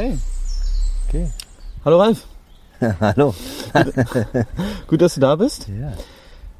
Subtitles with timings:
[0.00, 0.18] Okay.
[1.08, 1.30] Okay.
[1.84, 2.26] Hallo Ralf.
[3.00, 3.34] Hallo.
[4.86, 5.68] Gut, dass du da bist.
[5.68, 5.92] Ja.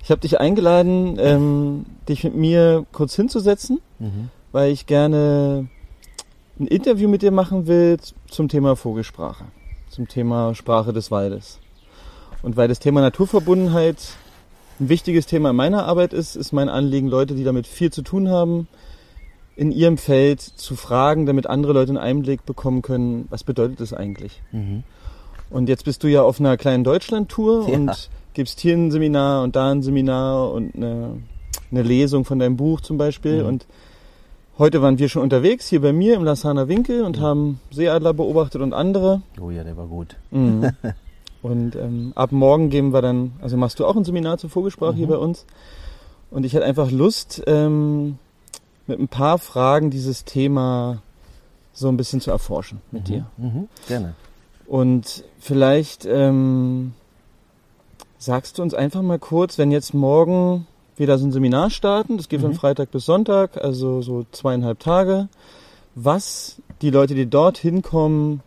[0.02, 4.28] Ich habe dich eingeladen, ähm, dich mit mir kurz hinzusetzen, Mhm.
[4.52, 5.68] weil ich gerne
[6.58, 7.96] ein Interview mit dir machen will
[8.28, 9.44] zum Thema Vogelsprache,
[9.88, 11.60] zum Thema Sprache des Waldes.
[12.42, 13.96] Und weil das Thema Naturverbundenheit
[14.80, 18.02] ein wichtiges Thema in meiner Arbeit ist, ist mein Anliegen, Leute, die damit viel zu
[18.02, 18.68] tun haben,
[19.60, 23.92] in ihrem Feld zu fragen, damit andere Leute einen Einblick bekommen können, was bedeutet das
[23.92, 24.40] eigentlich.
[24.52, 24.84] Mhm.
[25.50, 27.74] Und jetzt bist du ja auf einer kleinen Deutschland-Tour Ja.
[27.74, 31.18] und gibst hier ein Seminar und da ein Seminar und eine,
[31.70, 33.42] eine Lesung von deinem Buch zum Beispiel.
[33.42, 33.48] Mhm.
[33.48, 33.66] Und
[34.56, 38.62] heute waren wir schon unterwegs hier bei mir im Lassaner Winkel und haben Seeadler beobachtet
[38.62, 39.20] und andere.
[39.38, 40.16] Oh ja, der war gut.
[40.30, 40.70] Mhm.
[41.42, 44.94] und ähm, ab morgen gehen wir dann, also machst du auch ein Seminar zur Vogelsprache
[44.94, 45.10] hier Mhm.
[45.10, 45.44] bei uns.
[46.30, 48.16] Und ich hätte einfach Lust, ähm,
[48.86, 51.02] mit ein paar Fragen dieses Thema
[51.72, 53.26] so ein bisschen zu erforschen mit dir.
[53.36, 53.68] Mhm.
[53.88, 54.14] Gerne.
[54.66, 56.92] Und vielleicht ähm,
[58.18, 62.28] sagst du uns einfach mal kurz, wenn jetzt morgen wieder so ein Seminar starten, das
[62.28, 62.56] geht von Mhm.
[62.56, 65.28] Freitag bis Sonntag, also so zweieinhalb Tage,
[65.94, 68.42] was die Leute, die dort hinkommen,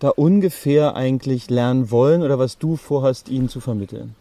[0.00, 4.14] da ungefähr eigentlich lernen wollen oder was du vorhast, ihnen zu vermitteln.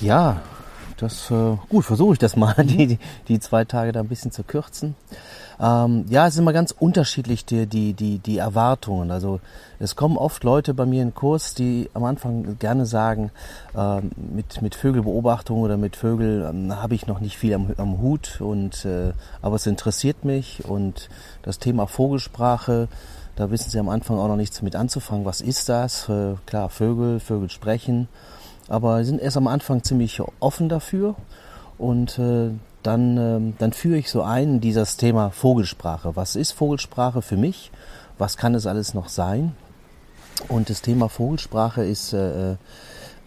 [0.00, 0.42] Ja,
[0.96, 4.30] das äh, gut, versuche ich das mal, die, die, die zwei Tage da ein bisschen
[4.30, 4.94] zu kürzen.
[5.60, 9.10] Ähm, ja, es sind immer ganz unterschiedlich die, die, die, die Erwartungen.
[9.10, 9.40] Also
[9.78, 13.30] es kommen oft Leute bei mir in den Kurs, die am Anfang gerne sagen,
[13.76, 18.00] ähm, mit, mit Vögelbeobachtung oder mit Vögel ähm, habe ich noch nicht viel am, am
[18.00, 21.08] Hut, und, äh, aber es interessiert mich und
[21.42, 22.88] das Thema Vogelsprache,
[23.36, 25.24] da wissen sie am Anfang auch noch nichts mit anzufangen.
[25.24, 26.08] Was ist das?
[26.08, 28.08] Äh, klar, Vögel, Vögel sprechen
[28.68, 31.14] aber sind erst am Anfang ziemlich offen dafür
[31.78, 32.50] und äh,
[32.82, 36.16] dann, ähm, dann führe ich so ein in dieses Thema Vogelsprache.
[36.16, 37.70] Was ist Vogelsprache für mich?
[38.18, 39.56] Was kann es alles noch sein?
[40.48, 42.56] Und das Thema Vogelsprache ist, äh, äh,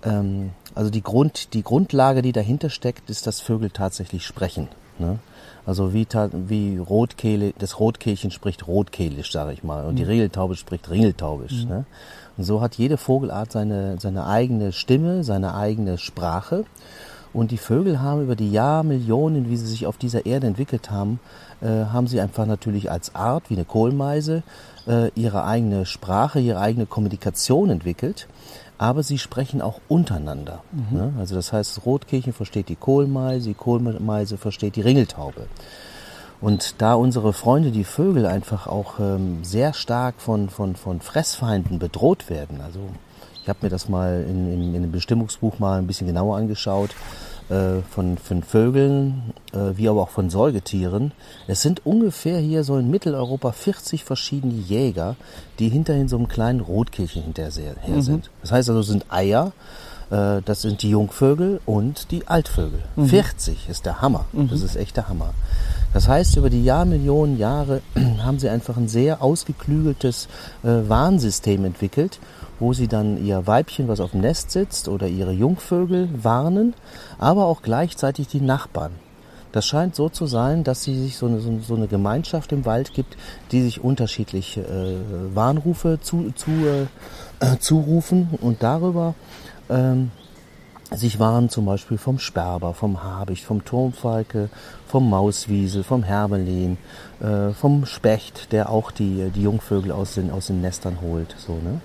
[0.03, 4.67] ähm, also die, Grund, die Grundlage, die dahinter steckt, ist, dass Vögel tatsächlich sprechen.
[4.99, 5.19] Ne?
[5.65, 6.07] Also wie,
[6.47, 11.65] wie Rotkehle, das Rotkehlchen spricht Rotkehlisch, sage ich mal, und die Ringeltaube spricht Ringeltaubisch.
[11.65, 11.85] Ne?
[12.37, 16.65] Und so hat jede Vogelart seine, seine eigene Stimme, seine eigene Sprache.
[17.33, 21.19] Und die Vögel haben über die Jahrmillionen, wie sie sich auf dieser Erde entwickelt haben,
[21.61, 24.43] äh, haben sie einfach natürlich als Art, wie eine Kohlmeise,
[24.87, 28.27] äh, ihre eigene Sprache, ihre eigene Kommunikation entwickelt.
[28.79, 30.61] Aber sie sprechen auch untereinander.
[30.91, 31.13] Ne?
[31.17, 35.47] Also das heißt, das Rotkehlchen versteht die Kohlmeise, die Kohlmeise versteht die Ringeltaube.
[36.39, 41.79] Und da unsere Freunde, die Vögel, einfach auch ähm, sehr stark von, von, von Fressfeinden
[41.79, 42.61] bedroht werden.
[42.61, 42.79] Also
[43.41, 46.91] ich habe mir das mal in, in, in einem Bestimmungsbuch mal ein bisschen genauer angeschaut
[47.49, 51.13] äh, von, von Vögeln, äh, wie aber auch von Säugetieren.
[51.47, 55.15] Es sind ungefähr hier so in Mitteleuropa 40 verschiedene Jäger,
[55.57, 58.29] die hinterhin so einem kleinen Rotkehlchen hinterher her sind.
[58.41, 59.53] Das heißt also, es sind Eier,
[60.11, 62.83] äh, das sind die Jungvögel und die Altvögel.
[63.07, 64.25] 40 ist der Hammer.
[64.51, 65.33] Das ist echt der Hammer.
[65.97, 67.81] Das heißt, über die Jahrmillionen Jahre
[68.23, 70.27] haben sie einfach ein sehr ausgeklügeltes
[70.61, 72.19] äh, Warnsystem entwickelt,
[72.59, 76.75] wo sie dann ihr Weibchen, was auf dem Nest sitzt, oder ihre Jungvögel warnen,
[77.17, 78.91] aber auch gleichzeitig die Nachbarn.
[79.51, 82.93] Das scheint so zu sein, dass sie sich so eine, so eine Gemeinschaft im Wald
[82.93, 83.17] gibt,
[83.51, 89.15] die sich unterschiedliche äh, Warnrufe zu, zu, äh, zurufen und darüber
[89.67, 90.11] ähm,
[90.91, 94.49] sich warnen zum Beispiel vom Sperber, vom Habicht, vom Turmfalke,
[94.87, 96.77] vom Mauswiesel, vom Hermelin,
[97.19, 101.35] äh, vom Specht, der auch die, die Jungvögel aus den, aus den Nestern holt.
[101.37, 101.81] So, ne?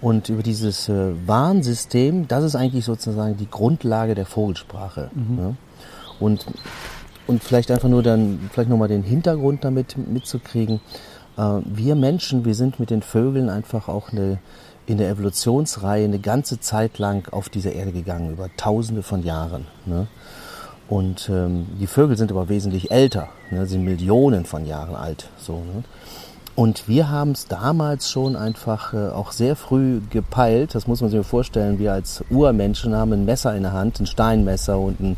[0.00, 5.10] Und über dieses äh, Warnsystem, das ist eigentlich sozusagen die Grundlage der Vogelsprache.
[5.14, 5.56] Ne?
[6.18, 6.46] Und,
[7.26, 10.80] und vielleicht einfach nur dann, vielleicht nochmal den Hintergrund damit mitzukriegen.
[11.36, 14.38] Äh, wir Menschen, wir sind mit den Vögeln einfach auch eine,
[14.90, 19.68] in der Evolutionsreihe eine ganze Zeit lang auf dieser Erde gegangen, über tausende von Jahren.
[19.86, 20.08] Ne?
[20.88, 23.66] Und ähm, die Vögel sind aber wesentlich älter, ne?
[23.66, 25.28] sind Millionen von Jahren alt.
[25.38, 25.84] So, ne?
[26.56, 30.74] Und wir haben es damals schon einfach äh, auch sehr früh gepeilt.
[30.74, 31.78] Das muss man sich vorstellen.
[31.78, 35.16] Wir als Urmenschen haben ein Messer in der Hand, ein Steinmesser und ein,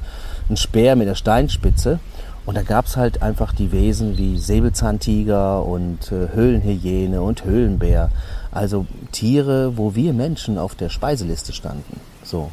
[0.51, 1.99] ein Speer mit der Steinspitze.
[2.45, 8.11] Und da gab's halt einfach die Wesen wie Säbelzahntiger und äh, Höhlenhyäne und Höhlenbär.
[8.53, 12.01] Also Tiere, wo wir Menschen auf der Speiseliste standen.
[12.23, 12.51] So.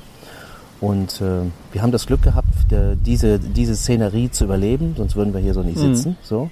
[0.82, 1.42] Und äh,
[1.74, 5.54] wir haben das Glück gehabt, der, diese, diese Szenerie zu überleben, sonst würden wir hier
[5.54, 6.16] so nicht sitzen.
[6.24, 6.50] So.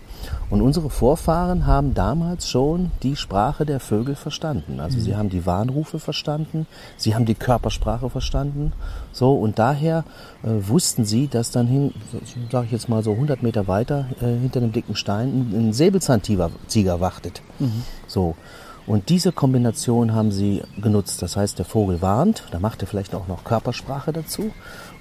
[0.49, 4.81] Und unsere Vorfahren haben damals schon die Sprache der Vögel verstanden.
[4.81, 6.67] Also sie haben die Warnrufe verstanden,
[6.97, 8.73] sie haben die Körpersprache verstanden.
[9.13, 10.03] So, und daher
[10.44, 11.94] äh, wussten sie, dass dann hin,
[12.51, 15.73] sage ich jetzt mal so 100 Meter weiter, äh, hinter dem dicken Stein ein, ein
[15.73, 17.41] Säbelzahntiger Tiger wartet.
[18.07, 18.35] So.
[18.87, 21.21] Und diese Kombination haben sie genutzt.
[21.21, 24.51] Das heißt, der Vogel warnt, da macht er vielleicht auch noch Körpersprache dazu.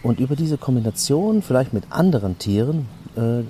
[0.03, 3.43] Und über diese Kombination, vielleicht mit anderen Tieren, äh,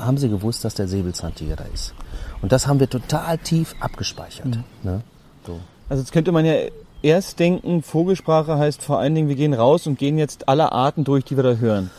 [0.00, 1.94] haben sie gewusst, dass der Säbelzahntiger da ist.
[2.42, 4.58] Und das haben wir total tief abgespeichert.
[4.82, 5.00] Ne?
[5.46, 5.58] So.
[5.88, 6.54] Also jetzt könnte man ja
[7.02, 11.04] erst denken, Vogelsprache heißt vor allen Dingen, wir gehen raus und gehen jetzt alle Arten
[11.04, 11.90] durch, die wir da hören.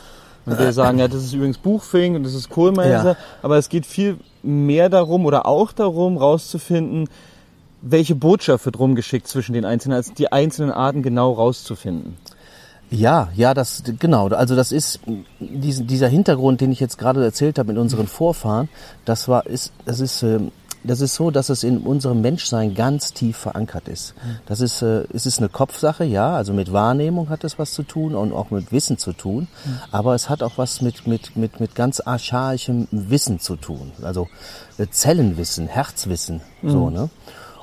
[0.46, 3.16] Und wir sagen, ja, das ist übrigens Buchfink und das ist Kohlmeise, Ja.
[3.42, 7.08] aber es geht viel mehr darum oder auch darum, rauszufinden,
[7.82, 12.16] welche Botschaft wird rumgeschickt zwischen den einzelnen, also die einzelnen Arten genau rauszufinden.
[12.90, 14.28] Ja, ja, das genau.
[14.28, 15.00] Also das ist
[15.38, 18.68] diesen, dieser Hintergrund, den ich jetzt gerade erzählt habe mit unseren Vorfahren.
[19.04, 20.50] Das war ist das ist ähm,
[20.82, 24.14] das ist so, dass es in unserem Menschsein ganz tief verankert ist.
[24.46, 26.34] Das ist äh, es ist eine Kopfsache, ja.
[26.34, 29.46] Also mit Wahrnehmung hat es was zu tun und auch mit Wissen zu tun.
[29.92, 33.92] Aber es hat auch was mit mit mit mit ganz archaischem Wissen zu tun.
[34.02, 34.26] Also
[34.78, 37.08] äh, Zellenwissen, Herzwissen, so ne.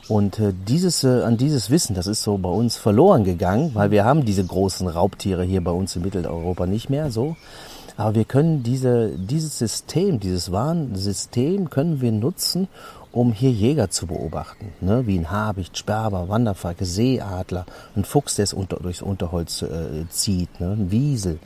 [0.08, 3.92] Und äh, dieses, äh, an dieses Wissen, das ist so bei uns verloren gegangen, weil
[3.92, 7.36] wir haben diese großen Raubtiere hier bei uns in Mitteleuropa nicht mehr so.
[7.98, 12.68] Aber wir können diese, dieses System, dieses Warnsystem können wir nutzen,
[13.12, 14.72] um hier Jäger zu beobachten.
[14.82, 15.08] Ne?
[15.08, 17.66] Wie ein Habicht, Sperber, Wanderfalke, Seeadler,
[17.96, 20.74] ein Fuchs, der es unter, durchs Unterholz äh, zieht, ne?
[20.74, 21.40] ein Wiesel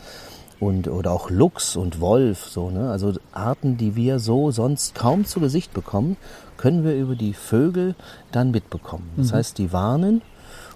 [0.62, 2.92] und oder auch Luchs und Wolf so ne?
[2.92, 6.16] Also Arten die wir so sonst kaum zu Gesicht bekommen
[6.56, 7.96] können wir über die Vögel
[8.32, 9.10] dann mitbekommen.
[9.18, 10.22] Das heißt die warnen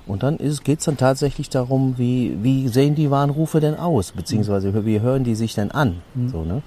[0.07, 4.11] und dann geht es dann tatsächlich darum wie wie sehen die Warnrufe denn aus?
[4.11, 6.01] Beziehungsweise wie hören die sich denn an?
[6.31, 6.63] So ne?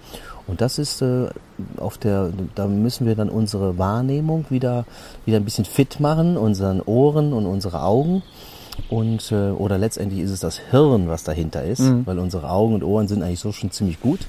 [0.46, 1.28] Und das ist äh,
[1.76, 4.86] auf der da müssen wir dann unsere Wahrnehmung wieder
[5.26, 8.22] wieder ein bisschen fit machen unseren Ohren und unsere Augen
[8.90, 12.82] und äh, oder letztendlich ist es das Hirn, was dahinter ist, weil unsere Augen und
[12.84, 14.20] Ohren sind eigentlich so schon ziemlich gut,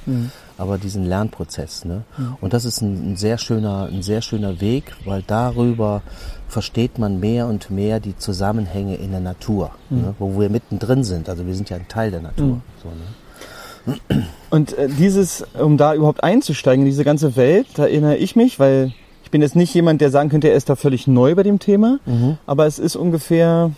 [0.58, 2.04] aber diesen Lernprozess, ne?
[2.42, 6.02] Und das ist ein, ein sehr schöner, ein sehr schöner Weg, weil darüber
[6.48, 10.16] versteht man mehr und mehr die Zusammenhänge in der Natur, ne?
[10.20, 11.30] wo wir mittendrin sind.
[11.30, 12.62] Also wir sind ja ein Teil der Natur.
[12.84, 14.24] So, ne?
[14.50, 18.60] Und äh, dieses, um da überhaupt einzusteigen in diese ganze Welt, da erinnere ich mich,
[18.60, 18.94] weil
[19.24, 21.60] ich bin jetzt nicht jemand, der sagen könnte, er ist da völlig neu bei dem
[21.60, 22.00] Thema,
[22.48, 23.72] aber es ist ungefähr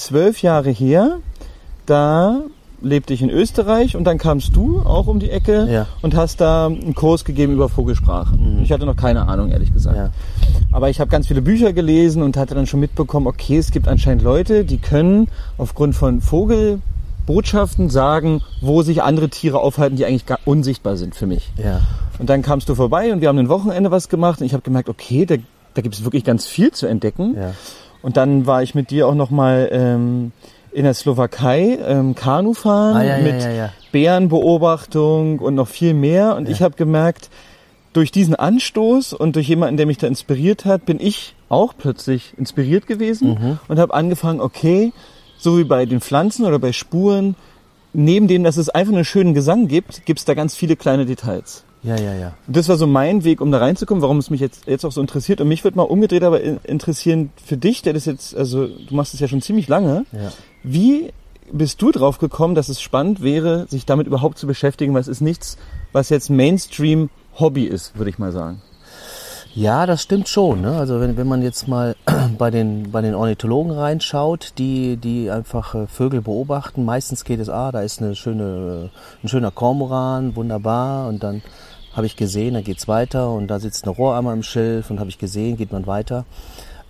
[0.00, 1.18] zwölf Jahre her,
[1.86, 2.40] da
[2.82, 5.86] lebte ich in Österreich und dann kamst du auch um die Ecke Ja.
[6.00, 8.34] und hast da einen Kurs gegeben über Vogelsprache.
[8.62, 9.96] Ich hatte noch keine Ahnung, ehrlich gesagt.
[9.96, 10.10] Ja.
[10.72, 13.86] Aber ich habe ganz viele Bücher gelesen und hatte dann schon mitbekommen, okay, es gibt
[13.86, 20.24] anscheinend Leute, die können aufgrund von Vogelbotschaften sagen, wo sich andere Tiere aufhalten, die eigentlich
[20.26, 21.52] gar unsichtbar sind für mich.
[21.62, 21.82] Ja.
[22.18, 24.62] Und dann kamst du vorbei und wir haben ein Wochenende was gemacht und ich habe
[24.62, 25.36] gemerkt, okay, da,
[25.74, 27.36] da gibt es wirklich ganz viel zu entdecken.
[28.02, 30.32] Und dann war ich mit dir auch noch mal ähm,
[30.72, 33.72] in der Slowakei ähm, Kanu fahren Ah, ja, mit ja, ja.
[33.92, 36.36] Bärenbeobachtung und noch viel mehr.
[36.36, 37.28] Und ich habe gemerkt,
[37.92, 42.34] durch diesen Anstoß und durch jemanden, der mich da inspiriert hat, bin ich auch plötzlich
[42.38, 43.58] inspiriert gewesen Mhm.
[43.68, 44.92] und habe angefangen, okay,
[45.38, 47.34] so wie bei den Pflanzen oder bei Spuren,
[47.92, 51.04] neben dem, dass es einfach einen schönen Gesang gibt, gibt es da ganz viele kleine
[51.06, 51.64] Details.
[51.82, 52.32] Ja, ja, ja.
[52.46, 55.00] Das war so mein Weg, um da reinzukommen, warum es mich jetzt, jetzt auch so
[55.00, 55.40] interessiert.
[55.40, 58.94] Und mich wird mal umgedreht aber in- interessieren für dich, der das jetzt, also du
[58.94, 60.04] machst es ja schon ziemlich lange.
[60.12, 60.30] Ja.
[60.62, 61.10] Wie
[61.52, 65.08] bist du drauf gekommen, dass es spannend wäre, sich damit überhaupt zu beschäftigen, weil es
[65.08, 65.56] ist nichts,
[65.92, 67.08] was jetzt Mainstream
[67.38, 68.60] Hobby ist, würde ich mal sagen.
[69.54, 70.60] Ja, das stimmt schon.
[70.60, 70.76] Ne?
[70.78, 71.96] Also wenn, wenn man jetzt mal
[72.38, 77.48] bei den, bei den Ornithologen reinschaut, die, die einfach äh, Vögel beobachten, meistens geht es,
[77.48, 81.42] ah, da ist eine schöne, äh, ein schöner Kormoran, wunderbar, und dann
[81.92, 85.10] habe ich gesehen, dann geht's weiter und da sitzt eine Rohrammer im Schilf und habe
[85.10, 86.24] ich gesehen, geht man weiter.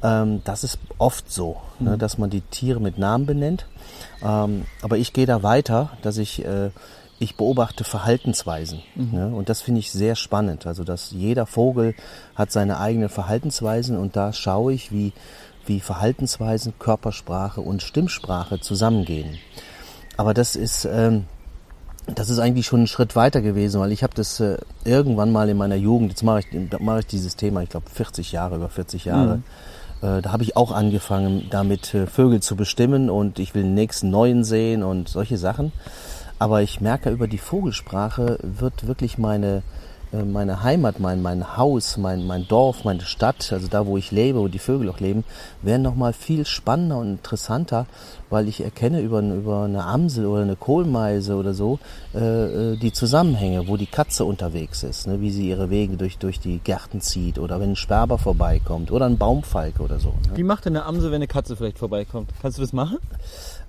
[0.02, 3.66] Ähm, das ist oft so, ne, dass man die Tiere mit Namen benennt.
[4.23, 6.71] Ähm, aber ich gehe da weiter, dass ich, äh,
[7.19, 8.83] ich beobachte Verhaltensweisen.
[8.95, 10.66] Ne, und das finde ich sehr spannend.
[10.66, 11.95] Also, dass jeder Vogel
[12.35, 15.12] hat seine eigenen Verhaltensweisen und da schaue ich, wie,
[15.66, 19.38] wie Verhaltensweisen, Körpersprache und Stimmsprache zusammengehen.
[20.16, 21.25] Aber das ist, ähm,
[22.07, 25.49] das ist eigentlich schon ein Schritt weiter gewesen, weil ich habe das äh, irgendwann mal
[25.49, 28.57] in meiner Jugend, jetzt mache ich, da mache ich dieses Thema, ich glaube 40 Jahre,
[28.57, 29.42] über 40 Jahre,
[30.02, 33.75] äh, da habe ich auch angefangen, damit äh, Vögel zu bestimmen und ich will den
[33.75, 35.73] nächsten neuen sehen und solche Sachen.
[36.38, 39.62] Aber ich merke, über die Vogelsprache wird wirklich meine,
[40.12, 44.40] meine Heimat, mein, mein Haus, mein, mein Dorf, meine Stadt, also da, wo ich lebe,
[44.40, 45.25] wo die Vögel auch leben,
[45.62, 47.87] werden nochmal viel spannender und interessanter,
[48.29, 51.79] weil ich erkenne über, über eine Amsel oder eine Kohlmeise oder so
[52.14, 56.19] äh, äh, die Zusammenhänge, wo die Katze unterwegs ist, ne, wie sie ihre Wege durch,
[56.19, 60.09] durch die Gärten zieht oder wenn ein Sperber vorbeikommt oder ein Baumfalke oder so.
[60.09, 60.37] Ne?
[60.37, 62.31] Wie macht denn eine Amsel, wenn eine Katze vielleicht vorbeikommt?
[62.43, 62.99] Kannst du das machen?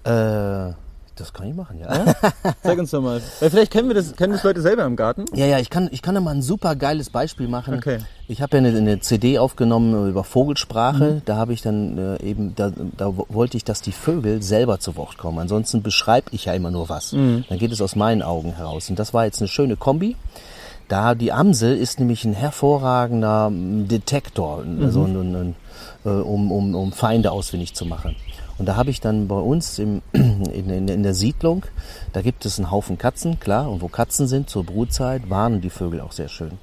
[0.03, 0.74] Äh,
[1.21, 2.05] das kann ich machen, ja.
[2.05, 2.15] Ja?
[2.63, 3.21] Zeig uns doch mal.
[3.39, 5.25] Weil vielleicht kennen wir das, kennen das Leute selber im Garten.
[5.33, 7.75] Ja, ja, ich kann, ich kann da mal ein super geiles Beispiel machen.
[7.75, 7.99] Okay.
[8.27, 11.21] Ich habe ja eine, eine CD aufgenommen über Vogelsprache.
[11.25, 14.95] Da habe ich dann äh, eben, da, da wollte ich, dass die Vögel selber zu
[14.95, 15.39] Wort kommen.
[15.39, 17.11] Ansonsten beschreibe ich ja immer nur was.
[17.11, 18.89] Dann geht es aus meinen Augen heraus.
[18.89, 20.15] Und das war jetzt eine schöne Kombi.
[20.87, 25.55] Da die Amsel ist nämlich ein hervorragender Detektor, also ein, ein, ein,
[26.03, 28.17] äh, um, um, um Feinde ausfindig zu machen.
[28.61, 31.65] Und da habe ich dann bei uns im, in, in, in der Siedlung,
[32.13, 35.71] da gibt es einen Haufen Katzen, klar, und wo Katzen sind zur Brutzeit, warnen die
[35.71, 36.59] Vögel auch sehr schön.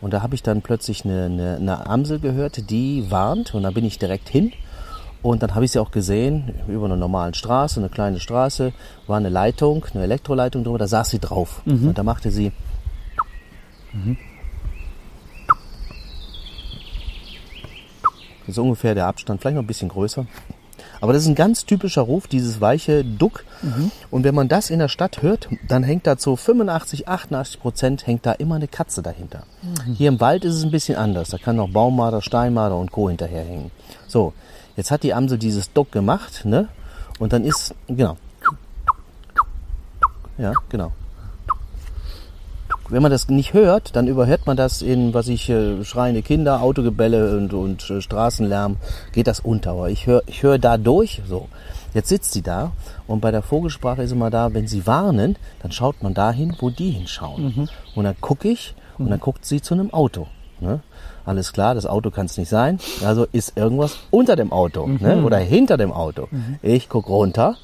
[0.00, 3.72] Und da habe ich dann plötzlich eine, eine, eine Amsel gehört, die warnt, und da
[3.72, 4.52] bin ich direkt hin.
[5.20, 8.72] Und dann habe ich sie auch gesehen, über einer normalen Straße, eine kleine Straße,
[9.08, 11.62] war eine Leitung, eine Elektroleitung drüber, da saß sie drauf.
[11.88, 12.52] Und da machte sie
[18.46, 20.24] Das ist ungefähr der Abstand, vielleicht noch ein bisschen größer.
[21.02, 23.44] Aber das ist ein ganz typischer Ruf, dieses weiche Duck.
[24.12, 28.06] Und wenn man das in der Stadt hört, dann hängt da zu 85, 88 Prozent
[28.06, 29.42] hängt da immer eine Katze dahinter.
[29.96, 31.30] Hier im Wald ist es ein bisschen anders.
[31.30, 33.08] Da kann noch Baummarder, Steinmarder und Co.
[33.08, 33.72] hinterherhängen.
[34.06, 34.32] So,
[34.76, 36.68] jetzt hat die Amsel dieses Duck gemacht, ne?
[37.18, 38.16] Und dann ist, genau.
[40.38, 40.92] Ja, genau.
[42.88, 46.62] Wenn man das nicht hört, dann überhört man das in, was ich, äh, schreiende Kinder,
[46.62, 48.76] Autogebälle und, und äh, Straßenlärm,
[49.12, 49.72] geht das unter.
[49.72, 51.48] Aber ich höre ich hör da durch, so.
[51.94, 52.72] Jetzt sitzt sie da
[53.06, 56.70] und bei der Vogelsprache ist immer da, wenn sie warnen, dann schaut man dahin, wo
[56.70, 57.68] die hinschauen.
[57.94, 60.26] Und dann gucke ich und dann guckt sie zu einem Auto.
[60.60, 60.80] Ne?
[61.24, 62.78] Alles klar, das Auto kann es nicht sein.
[63.04, 65.22] Also ist irgendwas unter dem Auto ne?
[65.22, 66.28] oder hinter dem Auto.
[66.62, 67.56] Ich guck runter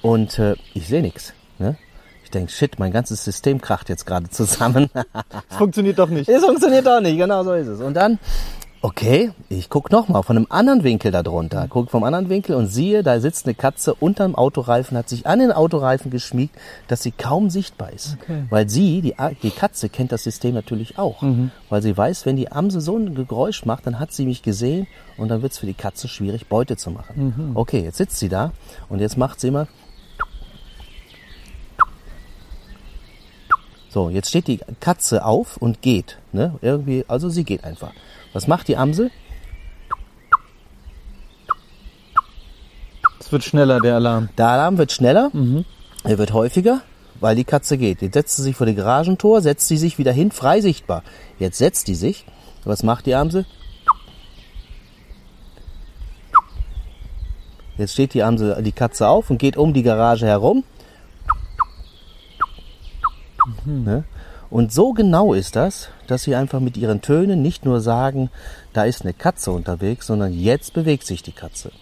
[0.00, 1.32] und äh, ich sehe nichts.
[1.58, 1.76] Ne?
[2.32, 4.88] Ich denke, shit, mein ganzes System kracht jetzt gerade zusammen.
[4.94, 6.30] Das funktioniert doch nicht.
[6.30, 7.82] Es funktioniert doch nicht, genau so ist es.
[7.82, 8.18] Und dann,
[8.80, 11.66] okay, ich guck noch mal von einem anderen Winkel da drunter.
[11.68, 15.40] Guck vom anderen Winkel und siehe, da sitzt eine Katze unterm Autoreifen, hat sich an
[15.40, 16.56] den Autoreifen geschmiegt,
[16.88, 18.16] dass sie kaum sichtbar ist.
[18.22, 18.44] Okay.
[18.48, 21.22] Weil sie, die, die Katze, kennt das System natürlich auch.
[21.68, 24.86] Weil sie weiß, wenn die Amsel so ein Geräusch macht, dann hat sie mich gesehen
[25.18, 27.52] und dann wird's für die Katze schwierig, Beute zu machen.
[27.56, 28.52] Okay, jetzt sitzt sie da
[28.88, 29.66] und jetzt macht sie immer
[33.92, 36.16] So, jetzt steht die Katze auf und geht.
[36.32, 36.58] Ne?
[36.62, 37.92] Irgendwie, also sie geht einfach.
[38.32, 39.10] Was macht die Amsel?
[43.20, 44.30] Es wird schneller, der Alarm.
[44.38, 45.30] Der Alarm wird schneller,
[46.04, 46.80] er wird häufiger,
[47.20, 48.00] weil die Katze geht.
[48.00, 51.02] Jetzt setzt sie sich vor die Garagentor, setzt sie sich wieder hin, frei sichtbar.
[51.38, 52.24] Jetzt setzt die sich.
[52.64, 53.44] Was macht die Amsel?
[57.76, 60.64] Jetzt steht die Amsel, die Katze auf und geht um die Garage herum.
[63.64, 64.04] Ne?
[64.50, 68.30] Und so genau ist das, dass sie einfach mit ihren Tönen nicht nur sagen,
[68.74, 71.72] da ist eine Katze unterwegs, sondern jetzt bewegt sich die Katze.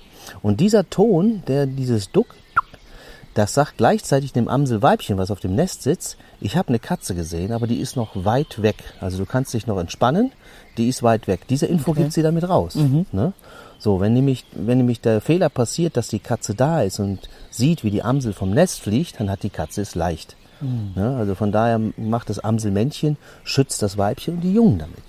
[0.42, 2.34] Und dieser Ton, der dieses Duck,
[3.34, 7.52] das sagt gleichzeitig dem Amselweibchen, was auf dem Nest sitzt, ich habe eine Katze gesehen,
[7.52, 8.76] aber die ist noch weit weg.
[9.00, 10.32] Also du kannst dich noch entspannen,
[10.76, 11.46] die ist weit weg.
[11.48, 12.74] Diese Info gibt sie damit raus.
[13.12, 13.32] Ne?
[13.78, 17.82] So, wenn nämlich, wenn nämlich der Fehler passiert, dass die Katze da ist und sieht,
[17.82, 20.36] wie die Amsel vom Nest fliegt, dann hat die Katze es leicht.
[20.60, 21.16] Ne?
[21.16, 25.04] Also von daher macht das Amselmännchen, schützt das Weibchen und die Jungen damit.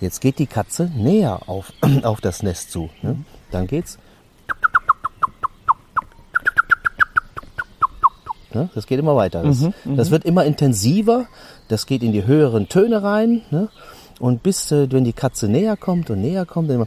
[0.00, 2.90] Jetzt geht die Katze näher auf, auf das Nest zu.
[3.02, 3.16] Ne?
[3.50, 3.98] Dann geht's.
[8.54, 8.70] Ne?
[8.74, 9.42] Das geht immer weiter.
[9.42, 11.26] Das, das wird immer intensiver.
[11.68, 13.42] Das geht in die höheren Töne rein.
[13.50, 13.68] Ne?
[14.18, 16.86] Und bis, äh, wenn die Katze näher kommt und näher kommt, dann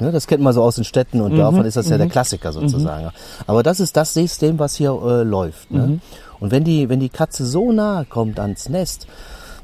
[0.00, 2.52] Ne, das kennt man so aus den Städten und Dörfern, ist das ja der Klassiker
[2.52, 3.10] sozusagen.
[3.46, 5.70] Aber das ist das System, was hier äh, läuft.
[5.70, 6.00] Ne?
[6.40, 9.06] Und wenn die, wenn die Katze so nahe kommt ans Nest,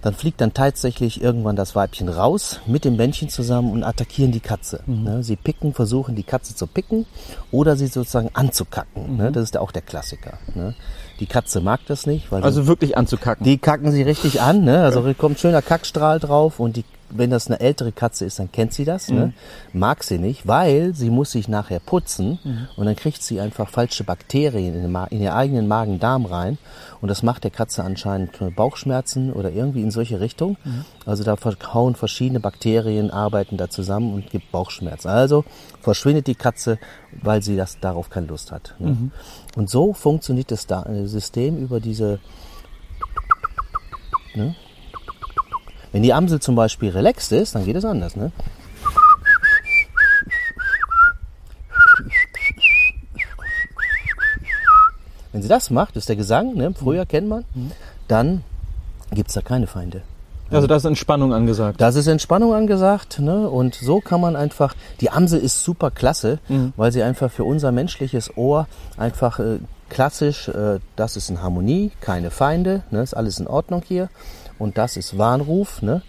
[0.03, 4.41] dann fliegt dann tatsächlich irgendwann das Weibchen raus mit dem Männchen zusammen und attackieren die
[4.41, 4.81] Katze.
[4.87, 5.23] Ne?
[5.23, 7.07] Sie picken, versuchen die Katze zu picken
[7.50, 9.17] oder sie sozusagen anzukacken.
[9.17, 9.33] Ne?
[9.33, 10.35] Das ist ja auch der Klassiker.
[10.55, 10.75] Ne?
[11.21, 13.45] Die Katze mag das nicht, weil Also wirklich anzukacken.
[13.45, 14.83] die kacken sie richtig an, ne?
[14.83, 16.85] Also kommt schöner Kackstrahl drauf und die,
[17.16, 19.33] wenn das eine ältere Katze ist, dann kennt sie das, ne?
[19.73, 22.38] Mag sie nicht, weil sie muss sich nachher putzen
[22.76, 26.59] und dann kriegt sie einfach falsche Bakterien in, in ihr eigenen Magen-Darm rein
[27.00, 30.56] und das macht der Katze anscheinend Bauchschmerzen oder irgendwie in solche Richtung.
[31.06, 31.37] Also da
[31.73, 35.09] hauen verschiedene Bakterien, arbeiten da zusammen und gibt Bauchschmerzen.
[35.09, 35.44] Also
[35.80, 36.78] verschwindet die Katze,
[37.23, 38.75] weil sie das darauf keine Lust hat.
[38.78, 39.11] Ne?
[39.56, 42.18] Und so funktioniert das da, äh, System über diese
[44.35, 44.54] Ne?
[45.95, 48.17] Wenn die Amsel zum Beispiel relaxed ist, dann geht es anders.
[48.17, 48.33] Ne?
[55.31, 56.75] Wenn sie das macht, ist der Gesang, ne?
[56.77, 57.45] früher kennt man,
[58.09, 58.43] dann
[59.13, 60.03] gibt es da keine Feinde.
[60.51, 61.81] Also da ist Entspannung angesagt.
[61.81, 63.49] Das ist Entspannung angesagt, ne?
[63.49, 64.75] Und so kann man einfach.
[65.01, 66.39] Die Amsel ist super klasse,
[66.77, 69.59] weil sie einfach für unser menschliches Ohr einfach äh,
[69.89, 73.03] klassisch, äh, das ist in Harmonie, keine Feinde, ne?
[73.03, 74.11] Ist alles in Ordnung hier.
[74.58, 76.02] Und das ist Warnruf, ne?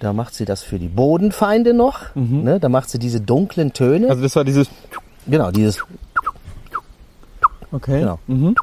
[0.00, 2.60] Da macht sie das für die Bodenfeinde noch, ne?
[2.60, 4.10] Da macht sie diese dunklen Töne.
[4.10, 4.68] Also das war dieses.
[5.26, 5.78] genau, dieses.
[7.72, 8.00] Okay.
[8.00, 8.18] Genau.
[8.26, 8.54] Mhm.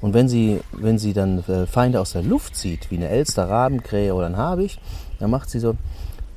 [0.00, 3.48] Und wenn sie, wenn sie dann äh, Feinde aus der Luft sieht, wie eine Elster,
[3.48, 4.78] Rabenkrähe oder ein Habicht,
[5.18, 5.76] dann macht sie so.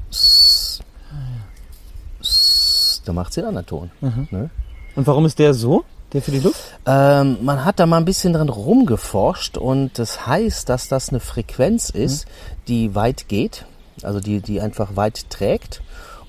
[0.09, 0.81] Sss,
[3.05, 3.91] dann macht sie einen anderen Ton.
[4.31, 4.49] Ne?
[4.95, 5.85] Und warum ist der so?
[6.13, 6.61] Der für die Luft?
[6.85, 11.19] Ähm, man hat da mal ein bisschen dran rumgeforscht und das heißt, dass das eine
[11.19, 12.27] Frequenz ist,
[12.67, 13.65] die weit geht,
[14.03, 15.81] also die, die einfach weit trägt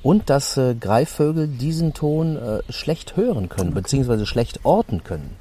[0.03, 5.37] und dass äh, Greifvögel diesen Ton äh, schlecht hören können, beziehungsweise schlecht orten können.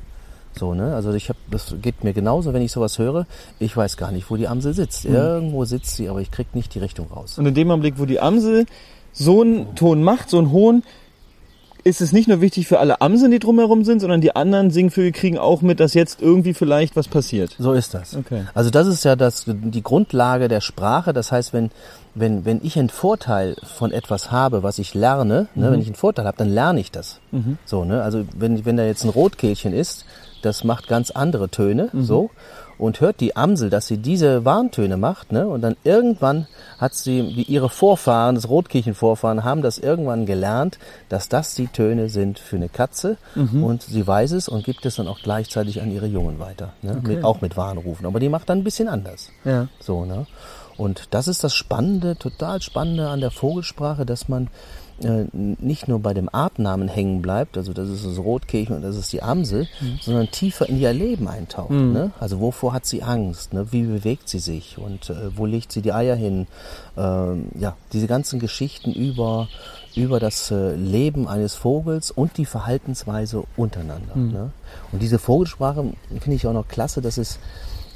[0.53, 0.95] So, ne?
[0.95, 3.27] Also ich habe, das geht mir genauso, wenn ich sowas höre.
[3.59, 5.05] Ich weiß gar nicht, wo die Amsel sitzt.
[5.05, 7.37] Irgendwo sitzt sie, aber ich krieg nicht die Richtung raus.
[7.37, 8.65] Und in dem Augenblick, wo die Amsel
[9.13, 10.83] so einen Ton macht, so einen hohen,
[11.87, 15.11] ist es nicht nur wichtig für alle Amseln, die drumherum sind, sondern die anderen Singvögel
[15.11, 17.55] kriegen auch mit, dass jetzt irgendwie vielleicht was passiert.
[17.57, 18.15] So ist das.
[18.15, 18.43] Okay.
[18.53, 21.13] Also das ist ja das, die Grundlage der Sprache.
[21.13, 21.71] Das heißt, wenn,
[22.13, 25.95] wenn, wenn ich einen Vorteil von etwas habe, was ich lerne, ne, wenn ich einen
[25.95, 27.19] Vorteil habe, dann lerne ich das.
[27.65, 28.03] So, ne?
[28.03, 30.05] Also wenn, wenn da jetzt ein Rotkehlchen ist,
[30.41, 32.29] das macht ganz andere Töne, so.
[32.77, 35.47] Und hört die Amsel, dass sie diese Warntöne macht, ne?
[35.47, 40.77] Und dann irgendwann hat sie, wie ihre Vorfahren, das Rotkehlchen-Vorfahren, haben das irgendwann gelernt,
[41.09, 43.17] dass das die Töne sind für eine Katze.
[43.63, 46.73] Und sie weiß es und gibt es dann auch gleichzeitig an ihre Jungen weiter.
[46.81, 47.01] Ne?
[47.03, 48.05] Mit, auch mit Warnrufen.
[48.05, 49.31] Aber die macht dann ein bisschen anders.
[49.43, 49.67] Ja.
[49.79, 50.27] So, ne?
[50.77, 54.49] Und das ist das Spannende, total Spannende an der Vogelsprache, dass man
[55.03, 58.95] äh, nicht nur bei dem Artnamen hängen bleibt, also das ist das Rotkehlchen und das
[58.95, 59.67] ist die Amsel,
[60.01, 61.69] sondern tiefer in ihr Leben eintaucht.
[61.71, 62.11] Ne?
[62.19, 63.53] Also wovor hat sie Angst?
[63.53, 63.71] Ne?
[63.71, 64.77] Wie bewegt sie sich?
[64.77, 66.47] Und äh, wo legt sie die Eier hin?
[66.97, 69.47] Ähm, ja, diese ganzen Geschichten über
[69.95, 74.15] über das äh, Leben eines Vogels und die Verhaltensweise untereinander.
[74.15, 74.51] Ne?
[74.91, 77.39] Und diese Vogelsprache finde ich auch noch klasse, dass es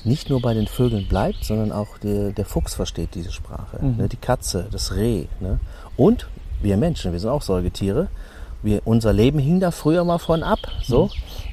[0.03, 4.09] nicht nur bei den Vögeln bleibt, sondern auch der, der Fuchs versteht diese Sprache, ne?
[4.09, 5.25] die Katze, das Reh.
[5.39, 5.59] Ne?
[5.95, 6.27] Und
[6.61, 8.07] wir Menschen, wir sind auch Säugetiere.
[8.63, 10.59] Wir, unser Leben hing da früher mal von ab.
[10.83, 11.09] So.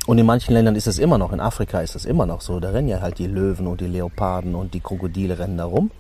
[0.07, 2.61] Und in manchen Ländern ist es immer noch, in Afrika ist es immer noch so.
[2.61, 5.91] Da rennen ja halt die Löwen und die Leoparden und die Krokodile rennen da rum.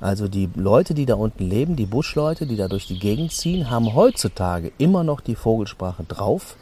[0.00, 3.68] Also die Leute, die da unten leben, die Buschleute, die da durch die Gegend ziehen,
[3.68, 6.56] haben heutzutage immer noch die Vogelsprache drauf,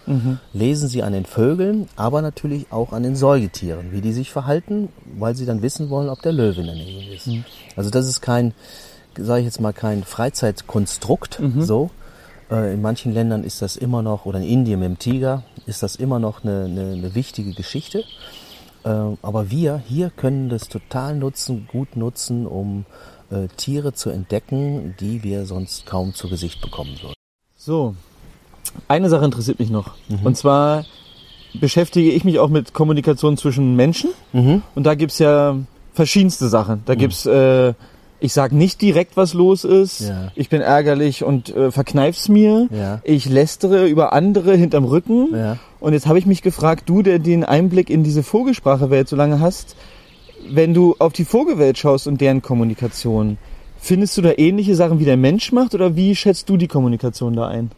[0.55, 4.89] lesen sie an den Vögeln, aber natürlich auch an den Säugetieren, wie die sich verhalten,
[5.19, 7.29] weil sie dann wissen wollen, ob der Löwe in der Nähe ist.
[7.77, 8.55] Also das ist kein,
[9.19, 11.91] sage ich jetzt mal, kein Freizeitkonstrukt, so.
[12.51, 15.83] Äh, In manchen Ländern ist das immer noch, oder in Indien mit dem Tiger, ist
[15.83, 18.05] das immer noch eine, eine, eine wichtige Geschichte.
[18.85, 18.89] Äh,
[19.23, 22.85] Aber wir hier können das total nutzen, gut nutzen, um
[23.31, 27.15] äh, Tiere zu entdecken, die wir sonst kaum zu Gesicht bekommen würden.
[27.57, 27.97] So,
[28.87, 29.95] eine Sache interessiert mich noch.
[30.23, 30.85] Und zwar
[31.55, 34.11] beschäftige ich mich auch mit Kommunikation zwischen Menschen.
[34.77, 35.57] Und da gibt's ja
[35.95, 36.83] verschiedenste Sachen.
[36.85, 37.73] Da gibt's, äh,
[38.21, 40.01] ich sag nicht direkt, was los ist.
[40.01, 40.33] Ja.
[40.35, 42.69] Ich bin ärgerlich und äh, verkneif's mir.
[42.71, 43.01] Ja.
[43.05, 45.29] Ich lästere über andere hinterm Rücken.
[45.35, 45.59] Ja.
[45.81, 49.41] Und jetzt habe ich mich gefragt, du, der den Einblick in diese Vogelsprachewelt so lange
[49.41, 49.77] hast,
[50.49, 53.39] wenn du auf die Vogelwelt schaust und deren Kommunikation,
[53.79, 57.35] findest du da ähnliche Sachen, wie der Mensch macht oder wie schätzt du die Kommunikation
[57.35, 57.71] da ein?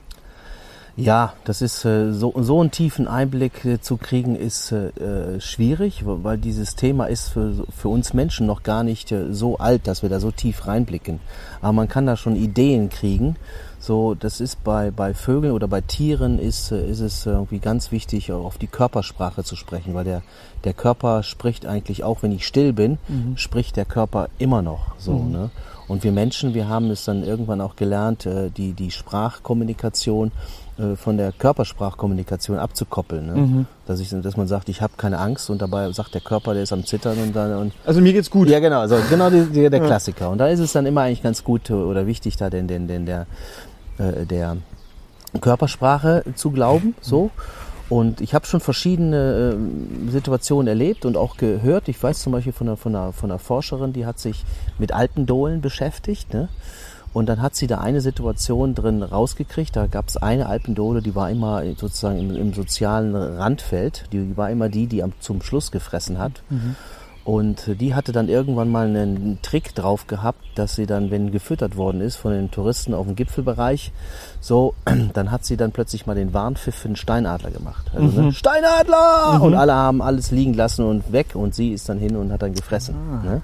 [1.01, 6.03] Ja, das ist äh, so, so einen tiefen Einblick äh, zu kriegen, ist äh, schwierig,
[6.05, 10.09] weil dieses Thema ist für, für uns Menschen noch gar nicht so alt, dass wir
[10.09, 11.21] da so tief reinblicken.
[11.61, 13.37] Aber man kann da schon Ideen kriegen.
[13.79, 18.33] So, das ist bei, bei Vögeln oder bei Tieren ist, ist es irgendwie ganz wichtig,
[18.33, 20.23] auch auf die Körpersprache zu sprechen, weil der,
[20.65, 22.99] der Körper spricht eigentlich, auch wenn ich still bin,
[23.37, 25.23] spricht der Körper immer noch so.
[25.23, 25.51] Ne?
[25.87, 30.33] Und wir Menschen, wir haben es dann irgendwann auch gelernt, die, die Sprachkommunikation
[30.97, 33.27] von der Körpersprachkommunikation abzukoppeln.
[33.27, 33.67] Ne?
[33.87, 36.63] Dass, ich, dass man sagt, ich habe keine Angst und dabei sagt der Körper, der
[36.63, 38.49] ist am Zittern und dann und Also mir geht's gut.
[38.49, 40.31] ja genau, so genau die, die, der Klassiker.
[40.31, 42.87] Und da ist es dann immer eigentlich ganz gut äh, oder wichtig, da den, den,
[42.87, 43.27] den der,
[43.99, 44.57] äh, der
[45.41, 46.95] Körpersprache zu glauben.
[47.01, 47.31] So.
[47.89, 51.89] Und ich habe schon verschiedene äh, Situationen erlebt und auch gehört.
[51.89, 54.45] Ich weiß zum Beispiel von einer, von, einer, von einer Forscherin, die hat sich
[54.79, 56.35] mit Alpendohlen beschäftigt.
[56.35, 56.49] Ne?
[57.13, 59.75] Und dann hat sie da eine Situation drin rausgekriegt.
[59.75, 64.05] Da gab es eine Alpendole, die war immer sozusagen im, im sozialen Randfeld.
[64.13, 66.43] Die, die war immer die, die am, zum Schluss gefressen hat.
[67.29, 71.77] Und die hatte dann irgendwann mal einen Trick drauf gehabt, dass sie dann, wenn gefüttert
[71.77, 73.93] worden ist von den Touristen auf dem Gipfelbereich,
[74.41, 74.73] so,
[75.13, 77.85] dann hat sie dann plötzlich mal den Warnpfiff für den Steinadler gemacht.
[77.95, 78.33] Also, ne?
[78.33, 79.43] Steinadler!
[79.43, 82.41] Und alle haben alles liegen lassen und weg und sie ist dann hin und hat
[82.41, 82.95] dann gefressen.
[83.23, 83.43] Ne?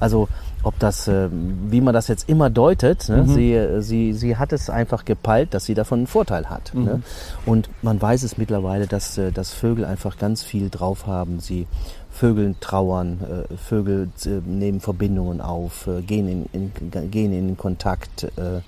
[0.00, 0.26] Also
[0.62, 3.26] ob das, äh, wie man das jetzt immer deutet, ne?
[3.28, 6.74] sie, äh, sie, sie hat es einfach gepeilt, dass sie davon einen Vorteil hat.
[6.74, 7.02] Ne?
[7.46, 11.38] Und man weiß es mittlerweile, dass, äh, dass Vögel einfach ganz viel drauf haben.
[11.40, 11.66] Sie
[12.10, 13.20] Vögel trauern,
[13.50, 18.24] äh, Vögel äh, nehmen Verbindungen auf, äh, gehen, in, in, gehen in Kontakt.
[18.36, 18.60] Äh,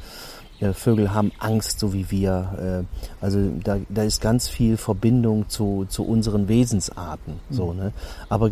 [0.63, 2.85] äh, Vögel haben Angst, so wie wir.
[2.91, 7.35] Äh, also da, da ist ganz viel Verbindung zu, zu unseren Wesensarten.
[7.51, 7.93] So, ne?
[8.29, 8.51] Aber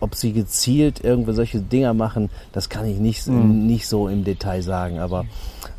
[0.00, 4.62] ob sie gezielt irgendwo solche Dinger machen, das kann ich nicht, nicht so im Detail
[4.62, 4.98] sagen.
[4.98, 5.26] Aber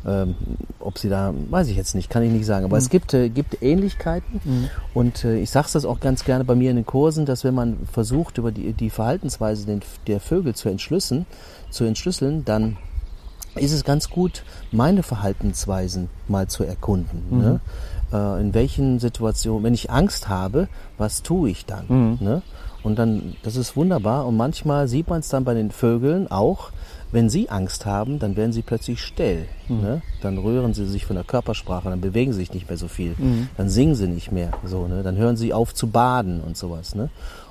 [0.06, 0.36] ähm,
[0.78, 2.64] ob sie da, weiß ich jetzt nicht, kann ich nicht sagen.
[2.64, 4.40] Aber es gibt, äh, gibt Ähnlichkeiten.
[4.94, 7.54] Und äh, ich sage das auch ganz gerne bei mir in den Kursen, dass wenn
[7.54, 11.26] man versucht, über die, die Verhaltensweise den, der Vögel zu entschlüsseln,
[11.70, 12.76] zu entschlüsseln, dann
[13.56, 17.22] ist es ganz gut, meine Verhaltensweisen mal zu erkunden.
[17.40, 17.60] Ne?
[18.12, 21.86] Äh, in welchen Situationen, wenn ich Angst habe, was tue ich dann?
[22.20, 22.42] Ne?
[22.82, 24.26] Und dann, das ist wunderbar.
[24.26, 26.70] Und manchmal sieht man es dann bei den Vögeln auch,
[27.16, 29.48] wenn sie Angst haben, dann werden sie plötzlich still.
[29.80, 30.02] Ne?
[30.20, 33.14] Dann rühren sie sich von der Körpersprache, dann bewegen sie sich nicht mehr so viel.
[33.56, 34.52] Dann singen sie nicht mehr.
[34.66, 35.02] So, ne?
[35.02, 36.94] Dann hören sie auf zu baden und sowas.
[36.94, 37.08] Ne?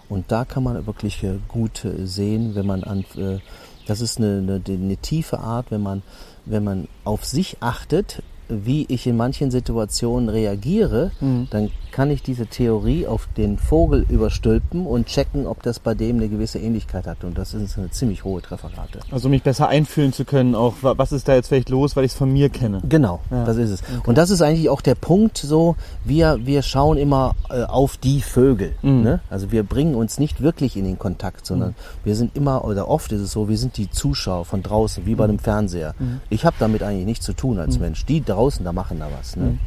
[0.08, 3.40] Und da kann man wirklich äh, gut äh, sehen, wenn man an, äh,
[3.88, 6.04] das ist eine, eine, eine tiefe Art, wenn man,
[6.46, 11.10] wenn man auf sich achtet, wie ich in manchen Situationen reagiere,
[11.50, 16.18] dann kann ich diese Theorie auf den Vogel überstülpen und checken, ob das bei dem
[16.18, 17.24] eine gewisse Ähnlichkeit hat.
[17.24, 19.00] Und das ist eine ziemlich hohe Trefferrate.
[19.12, 22.04] Also mich besser einfühlen zu können, auch wa- was ist da jetzt vielleicht los, weil
[22.04, 22.82] ich es von mir kenne.
[22.90, 23.84] Genau, das ist es.
[24.06, 28.20] Und das ist eigentlich auch der Punkt so, wir, wir schauen immer äh, auf die
[28.22, 28.74] Vögel.
[28.82, 29.22] Ne?
[29.30, 33.14] Also wir bringen uns nicht wirklich in den Kontakt, sondern wir sind immer, oder oft
[33.14, 35.96] ist es so, wir sind die Zuschauer von draußen, wie bei einem Fernseher.
[36.30, 38.06] Ich habe damit eigentlich nichts zu tun als Mensch.
[38.06, 39.38] Die draußen, da machen da was.
[39.38, 39.58] Ne?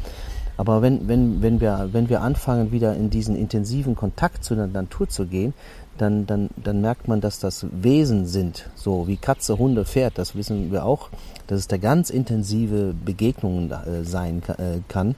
[0.59, 4.67] Aber wenn, wenn, wenn, wir, wenn wir anfangen, wieder in diesen intensiven Kontakt zu der
[4.67, 5.55] Natur zu gehen,
[5.97, 10.35] dann, dann, dann merkt man, dass das Wesen sind, so wie Katze, Hunde, Pferd, das
[10.35, 11.11] wissen wir auch,
[11.47, 15.15] dass es da ganz intensive Begegnungen äh, sein äh, kann.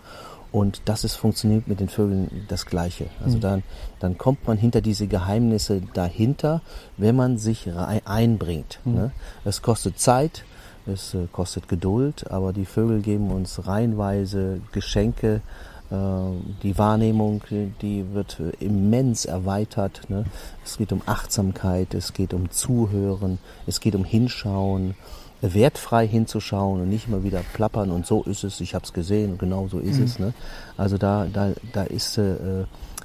[0.53, 3.07] Und das ist funktioniert mit den Vögeln das Gleiche.
[3.25, 3.63] Also dann,
[4.01, 6.61] dann kommt man hinter diese Geheimnisse dahinter,
[6.97, 7.71] wenn man sich
[8.05, 8.81] einbringt.
[8.85, 9.13] Ne?
[9.45, 10.45] Es kostet Zeit,
[10.91, 15.41] es äh, kostet Geduld, aber die Vögel geben uns reihenweise Geschenke.
[15.91, 15.97] Äh,
[16.63, 17.43] die Wahrnehmung,
[17.83, 20.03] die- wird äh, immens erweitert.
[20.09, 20.25] Ne?
[20.65, 24.95] Es geht um Achtsamkeit, es geht um Zuhören, es geht um Hinschauen,
[25.43, 29.33] wertfrei hinzuschauen und nicht immer wieder plappern und so ist es, ich habe es gesehen
[29.33, 30.19] und genau so ist es.
[30.19, 30.35] Ne?
[30.77, 32.35] Also da, da, da ist äh,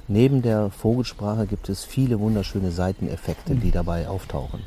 [0.08, 4.60] neben der Vogelsprache gibt es viele wunderschöne Seiteneffekte, die dabei auftauchen.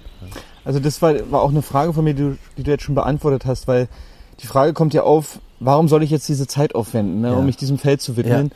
[0.65, 2.95] Also das war, war auch eine Frage von mir, die du, die du jetzt schon
[2.95, 3.87] beantwortet hast, weil
[4.41, 7.35] die Frage kommt ja auf, warum soll ich jetzt diese Zeit aufwenden, ne, Ja.
[7.37, 8.51] um mich diesem Feld zu widmen?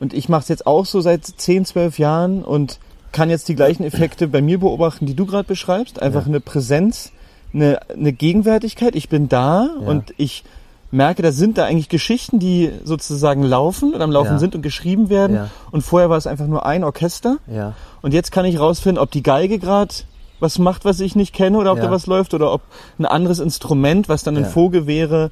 [0.00, 2.78] Und ich mache es jetzt auch so seit 10, 12 Jahren und
[3.10, 6.00] kann jetzt die gleichen Effekte bei mir beobachten, die du gerade beschreibst.
[6.02, 6.26] Einfach Ja.
[6.28, 7.10] eine Präsenz,
[7.52, 8.94] eine, eine Gegenwärtigkeit.
[8.94, 9.86] Ich bin da Ja.
[9.88, 10.44] und ich
[10.90, 14.38] merke, da sind da eigentlich Geschichten, die sozusagen laufen und am Laufen Ja.
[14.38, 15.36] sind und geschrieben werden.
[15.36, 15.50] Ja.
[15.70, 17.36] Und vorher war es einfach nur ein Orchester.
[17.52, 19.94] Ja, Und jetzt kann ich rausfinden, ob die Geige gerade
[20.40, 22.62] was macht, was ich nicht kenne, oder ob da was läuft, oder ob
[22.98, 24.44] ein anderes Instrument, was dann ein.
[24.46, 25.30] Vogel wäre,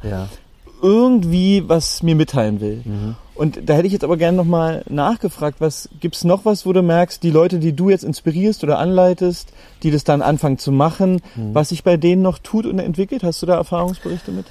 [0.83, 2.83] irgendwie was mir mitteilen will.
[2.85, 3.15] Mhm.
[3.37, 6.83] Und da hätte ich jetzt aber gerne nochmal nachgefragt, was gibt's noch was, wo du
[6.83, 9.51] merkst, die Leute, die du jetzt inspirierst oder anleitest,
[9.83, 11.55] die das dann anfangen zu machen, Mhm.
[11.55, 13.23] was sich bei denen noch tut und entwickelt?
[13.23, 14.47] Hast du da Erfahrungsberichte mit?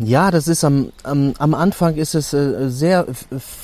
[0.00, 3.06] Ja, das ist am, am, am Anfang ist es äh, sehr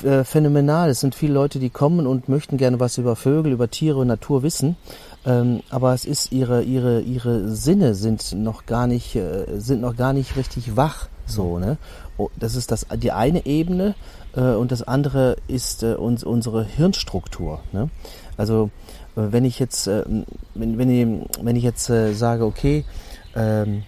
[0.04, 0.90] äh, phänomenal.
[0.90, 4.06] Es sind viele Leute, die kommen und möchten gerne was über Vögel, über Tiere und
[4.06, 4.76] Natur wissen.
[5.26, 9.96] Ähm, aber es ist ihre ihre ihre Sinne sind noch gar nicht äh, sind noch
[9.96, 11.76] gar nicht richtig wach so ne.
[12.16, 13.96] Oh, das ist das die eine Ebene
[14.27, 17.60] äh, und das andere ist äh, uns, unsere Hirnstruktur.
[17.72, 17.90] Ne?
[18.36, 18.70] Also
[19.16, 20.04] äh, wenn ich jetzt äh,
[20.54, 22.84] wenn wenn ich, wenn ich jetzt äh, sage okay
[23.34, 23.84] ähm,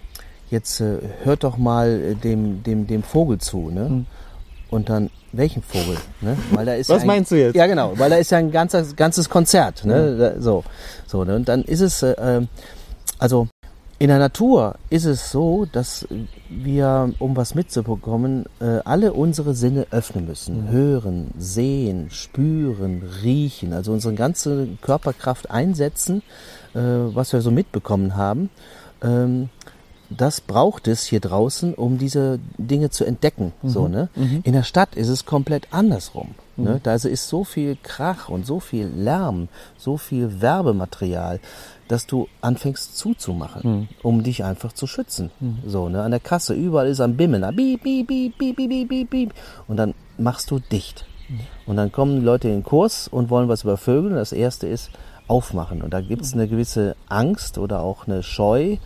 [0.51, 4.05] jetzt äh, hört doch mal äh, dem, dem, dem Vogel zu, ne?
[4.69, 5.97] Und dann, welchen Vogel?
[6.21, 6.37] Ne?
[6.51, 7.55] Weil da ist Was ein, meinst du jetzt?
[7.55, 10.17] Ja, genau, weil da ist ja ein ganzes, ganzes Konzert, ne?
[10.17, 10.63] Da, so,
[11.07, 11.35] so, ne?
[11.35, 12.47] Und dann ist es, äh, ähm,
[13.17, 13.47] also
[14.01, 16.07] in der Natur ist es so, dass
[16.49, 20.69] wir, um was mitzubekommen, äh, alle unsere Sinne öffnen müssen.
[20.69, 26.23] Hören, sehen, spüren, riechen, also unsere ganze Körperkraft einsetzen,
[26.73, 28.49] äh, was wir so mitbekommen haben
[30.17, 33.53] das braucht es hier draußen, um diese Dinge zu entdecken.
[33.61, 33.69] Mhm.
[33.69, 34.09] So, ne?
[34.15, 34.41] Mhm.
[34.43, 36.35] In der Stadt ist es komplett andersrum.
[36.57, 36.63] Ne?
[36.63, 36.73] Mhm.
[36.73, 36.79] Ne?
[36.83, 39.47] Da ist so viel Krach und so viel Lärm,
[39.77, 41.39] so viel Werbematerial,
[41.87, 43.87] dass du anfängst zuzumachen, mhm.
[44.03, 45.31] um dich einfach zu schützen.
[45.39, 45.59] Mhm.
[45.65, 46.03] So, ne?
[46.03, 47.43] An der Kasse, überall ist am Bimmeln.
[47.55, 49.33] Bieb, bieb, bieb, bieb, bieb, bieb, bieb.
[49.67, 51.05] Und dann machst du dicht.
[51.29, 51.39] Mhm.
[51.65, 54.11] Und dann kommen Leute in den Kurs und wollen was über Vögel.
[54.11, 54.91] Das erste ist
[55.27, 55.81] aufmachen.
[55.81, 58.77] Und da gibt es eine gewisse Angst oder auch eine Scheu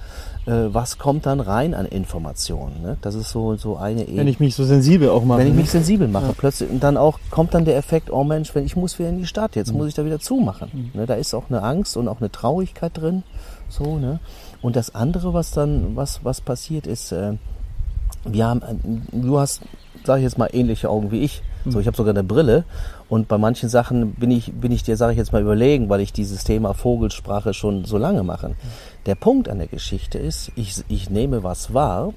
[0.46, 2.82] äh, was kommt dann rein an Informationen?
[2.82, 2.98] Ne?
[3.02, 5.40] Das ist so, so eine Wenn ich mich so sensibel auch mache.
[5.40, 5.62] wenn ich ne?
[5.62, 8.76] mich sensibel mache, plötzlich und dann auch kommt dann der Effekt, oh Mensch, wenn ich
[8.76, 10.92] muss wieder in die Stadt, jetzt muss ich da wieder zumachen.
[10.94, 13.24] Ne, da ist auch eine Angst und auch eine Traurigkeit drin,
[13.70, 14.20] so ne.
[14.62, 17.34] Und das andere, was dann was was passiert ist, äh,
[18.24, 19.62] wir haben, äh, du hast,
[20.04, 21.42] sage ich jetzt mal, ähnliche Augen wie ich.
[21.68, 22.64] So, ich habe sogar eine Brille
[23.10, 26.02] und bei manchen Sachen bin ich, bin ich dir, sage ich jetzt mal, überlegen, weil
[26.02, 28.56] ich dieses Thema Vogelsprache schon so lange mache.
[29.06, 32.14] Der Punkt an der Geschichte ist, ich, ich nehme was wahr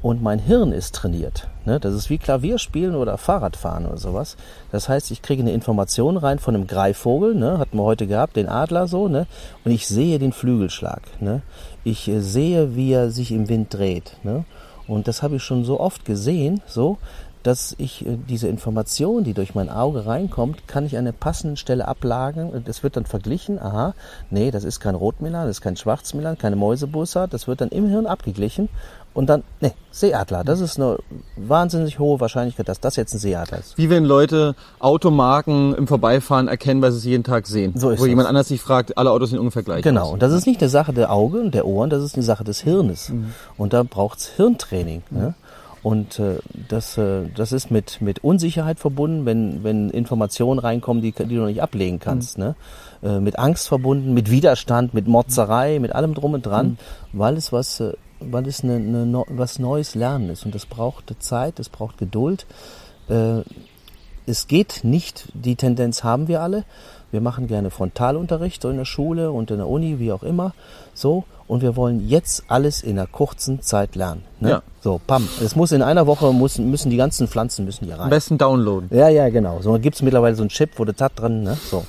[0.00, 1.48] und mein Hirn ist trainiert.
[1.64, 1.80] Ne?
[1.80, 4.36] Das ist wie Klavierspielen oder Fahrradfahren oder sowas.
[4.70, 7.58] Das heißt, ich kriege eine Information rein von einem Greifvogel, ne?
[7.58, 9.26] hatten wir heute gehabt, den Adler so, ne?
[9.64, 11.02] und ich sehe den Flügelschlag.
[11.20, 11.42] Ne?
[11.82, 14.16] Ich äh, sehe, wie er sich im Wind dreht.
[14.22, 14.44] Ne?
[14.86, 16.98] Und das habe ich schon so oft gesehen, so,
[17.42, 21.56] dass ich äh, diese Information, die durch mein Auge reinkommt, kann ich an der passenden
[21.56, 22.62] Stelle ablagern.
[22.64, 23.58] Das wird dann verglichen.
[23.58, 23.94] Aha,
[24.30, 27.32] nee, das ist kein Rotmilan, das ist kein Schwarzmilan, keine Mäusebussard.
[27.32, 28.68] Das wird dann im Hirn abgeglichen.
[29.14, 30.44] Und dann, nee, Seeadler.
[30.44, 30.98] Das ist eine
[31.34, 33.76] wahnsinnig hohe Wahrscheinlichkeit, dass das jetzt ein Seeadler ist.
[33.76, 37.72] Wie wenn Leute Automarken im Vorbeifahren erkennen, weil sie es jeden Tag sehen.
[37.74, 38.10] So ist Wo das.
[38.10, 39.82] jemand anders sich fragt, alle Autos sind ungefähr gleich.
[39.82, 40.12] Genau, aus.
[40.12, 42.44] und das ist nicht eine Sache der Augen und der Ohren, das ist eine Sache
[42.44, 43.10] des Hirnes.
[43.56, 45.02] Und da braucht's Hirntraining.
[45.10, 45.34] Ne?
[45.88, 46.36] Und äh,
[46.68, 51.46] das, äh, das ist mit, mit Unsicherheit verbunden, wenn, wenn Informationen reinkommen, die, die du
[51.46, 52.36] nicht ablegen kannst.
[52.36, 52.56] Ne?
[53.02, 56.76] Äh, mit Angst verbunden, mit Widerstand, mit Motzerei, mit allem drum und dran,
[57.14, 60.44] weil es was, äh, weil es eine, eine, was Neues lernen ist.
[60.44, 62.44] Und das braucht Zeit, es braucht Geduld.
[63.08, 63.40] Äh,
[64.28, 66.64] es geht nicht, die Tendenz haben wir alle.
[67.10, 70.52] Wir machen gerne Frontalunterricht, so in der Schule und in der Uni, wie auch immer,
[70.94, 71.24] so.
[71.46, 74.22] Und wir wollen jetzt alles in einer kurzen Zeit lernen.
[74.38, 74.50] Ne?
[74.50, 74.62] Ja.
[74.82, 75.26] So, pam.
[75.42, 78.10] Es muss in einer Woche, müssen, müssen die ganzen Pflanzen müssen hier Am rein.
[78.10, 78.90] besten downloaden.
[78.92, 79.62] Ja, ja, genau.
[79.62, 81.56] So gibt's mittlerweile so einen Chip, wo das hat drin, ne?
[81.70, 81.86] So.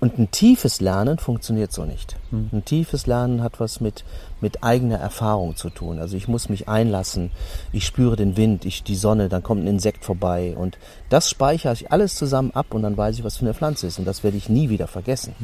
[0.00, 2.16] Und ein tiefes Lernen funktioniert so nicht.
[2.32, 4.02] Ein tiefes Lernen hat was mit,
[4.40, 5.98] mit eigener Erfahrung zu tun.
[5.98, 7.30] Also ich muss mich einlassen,
[7.70, 10.78] ich spüre den Wind, ich die Sonne, dann kommt ein Insekt vorbei und
[11.10, 13.98] das speichere ich alles zusammen ab und dann weiß ich, was für eine Pflanze ist
[13.98, 15.34] und das werde ich nie wieder vergessen.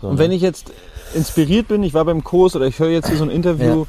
[0.00, 0.20] So, Und ne?
[0.20, 0.72] wenn ich jetzt
[1.14, 3.84] inspiriert bin, ich war beim Kurs oder ich höre jetzt hier so ein Interview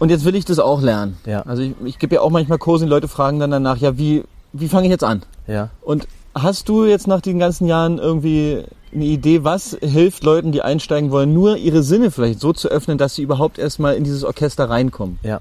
[0.00, 1.16] und jetzt will ich das auch lernen.
[1.26, 1.42] Ja.
[1.42, 3.96] Also ich, ich gebe ja auch manchmal Kurse und die Leute fragen dann danach, ja,
[3.98, 5.22] wie, wie fange ich jetzt an?
[5.46, 5.70] ja.
[5.82, 10.62] Und hast du jetzt nach den ganzen Jahren irgendwie eine Idee, was hilft Leuten, die
[10.62, 14.24] einsteigen wollen, nur ihre Sinne vielleicht so zu öffnen, dass sie überhaupt erstmal in dieses
[14.24, 15.18] Orchester reinkommen?
[15.22, 15.40] Ja.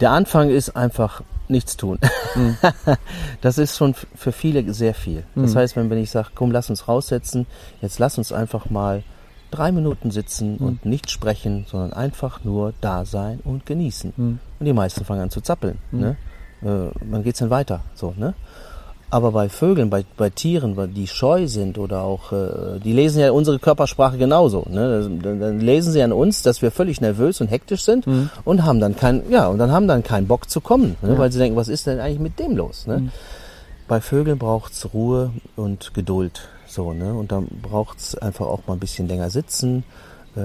[0.00, 1.98] Der Anfang ist einfach nichts tun.
[3.40, 5.24] Das ist schon für viele sehr viel.
[5.34, 7.46] Das heißt, wenn, wenn ich sage, komm, lass uns raussetzen,
[7.82, 9.02] jetzt lass uns einfach mal
[9.50, 14.12] drei Minuten sitzen und nicht sprechen, sondern einfach nur da sein und genießen.
[14.60, 15.78] Und die meisten fangen an zu zappeln.
[15.90, 16.16] Ne?
[16.62, 17.80] Äh, dann geht's dann weiter.
[17.94, 18.34] So, ne?
[19.12, 23.20] Aber bei Vögeln, bei, bei Tieren, weil die scheu sind oder auch, äh, die lesen
[23.20, 24.64] ja unsere Körpersprache genauso.
[24.70, 25.10] Ne?
[25.22, 28.06] Dann, dann lesen sie an uns, dass wir völlig nervös und hektisch sind
[28.44, 31.18] und haben dann kein, ja, und dann haben dann keinen Bock zu kommen, ne?
[31.18, 32.86] weil sie denken, was ist denn eigentlich mit dem los?
[32.86, 33.10] Ne?
[33.88, 36.42] Bei Vögeln braucht's Ruhe und Geduld.
[36.70, 37.12] So, ne?
[37.12, 39.82] Und dann braucht's einfach auch mal ein bisschen länger sitzen,
[40.36, 40.40] äh,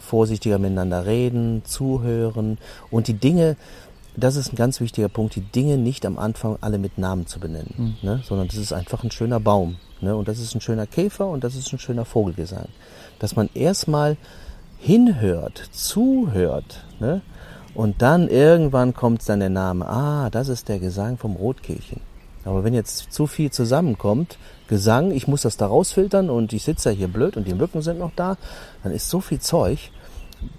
[0.00, 2.56] vorsichtiger miteinander reden, zuhören
[2.90, 3.56] und die Dinge,
[4.18, 7.40] das ist ein ganz wichtiger Punkt, die Dinge nicht am Anfang alle mit Namen zu
[7.40, 8.20] benennen, ne?
[8.24, 9.76] sondern das ist einfach ein schöner Baum.
[10.00, 10.16] Ne?
[10.16, 12.68] Und das ist ein schöner Käfer und das ist ein schöner Vogelgesang.
[13.18, 14.16] Dass man erstmal
[14.78, 17.22] hinhört, zuhört, ne?
[17.74, 22.00] und dann irgendwann kommt dann der Name, ah, das ist der Gesang vom Rotkehlchen.
[22.44, 26.90] Aber wenn jetzt zu viel zusammenkommt, Gesang, ich muss das da rausfiltern und ich sitze
[26.90, 28.36] ja hier blöd und die Mücken sind noch da,
[28.82, 29.90] dann ist so viel Zeug,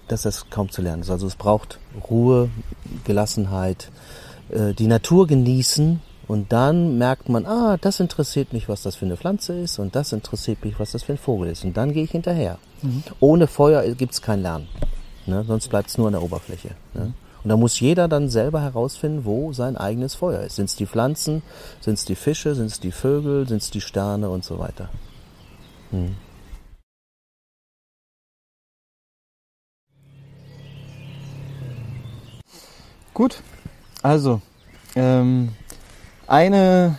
[0.08, 1.10] dass das kaum zu lernen ist.
[1.10, 1.78] Also es braucht
[2.10, 2.50] Ruhe,
[3.04, 3.90] Gelassenheit,
[4.50, 9.04] äh, die Natur genießen und dann merkt man, ah, das interessiert mich, was das für
[9.04, 11.64] eine Pflanze ist und das interessiert mich, was das für ein Vogel ist.
[11.64, 12.58] Und dann gehe ich hinterher.
[13.18, 14.68] Ohne Feuer gibt's kein Lernen.
[15.26, 15.44] Ne?
[15.46, 16.70] Sonst bleibt's nur an der Oberfläche.
[16.94, 17.14] Ne?
[17.42, 20.56] Und da muss jeder dann selber herausfinden, wo sein eigenes Feuer ist.
[20.56, 21.42] Sind's die Pflanzen,
[21.80, 24.88] sind's die Fische, sind's die Vögel, sind's die Sterne und so weiter.
[25.90, 26.16] Hm.
[33.20, 33.42] Gut,
[34.00, 34.40] also
[34.96, 35.50] ähm,
[36.26, 36.98] eine,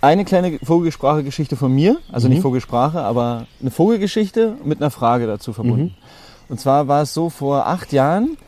[0.00, 5.52] eine kleine Vogelsprache-Geschichte von mir, also nicht Vogelsprache, aber eine Vogelgeschichte mit einer Frage dazu
[5.52, 5.94] verbunden.
[6.48, 8.38] Und zwar war es so vor acht Jahren,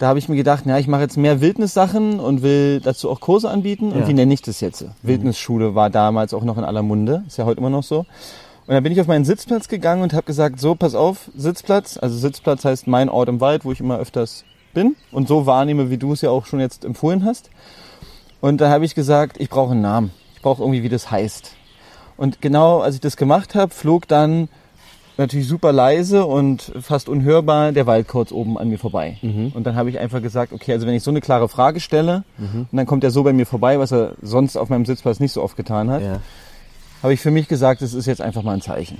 [0.00, 3.20] da habe ich mir gedacht, ja, ich mache jetzt mehr Wildnissachen und will dazu auch
[3.20, 3.92] Kurse anbieten.
[3.92, 4.08] Und Ja.
[4.08, 4.84] wie nenne ich das jetzt?
[5.02, 7.98] Wildnisschule war damals auch noch in aller Munde, ist ja heute immer noch so.
[7.98, 11.98] Und dann bin ich auf meinen Sitzplatz gegangen und habe gesagt, so, pass auf, Sitzplatz.
[11.98, 15.90] Also Sitzplatz heißt mein Ort im Wald, wo ich immer öfters bin und so wahrnehme,
[15.90, 17.50] wie du es ja auch schon jetzt empfohlen hast.
[18.40, 20.10] Und da habe ich gesagt, ich brauche einen Namen.
[20.36, 21.52] Ich brauche irgendwie, wie das heißt.
[22.16, 24.48] Und genau als ich das gemacht habe, flog dann
[25.16, 29.16] natürlich super leise und fast unhörbar der Waldkauz oben an mir vorbei.
[29.54, 32.24] Und dann habe ich einfach gesagt, okay, also wenn ich so eine klare Frage stelle
[32.38, 35.32] und dann kommt er so bei mir vorbei, was er sonst auf meinem Sitzplatz nicht
[35.32, 36.20] so oft getan hat, Ja.
[37.02, 38.98] habe ich für mich gesagt, es ist jetzt einfach mal ein Zeichen.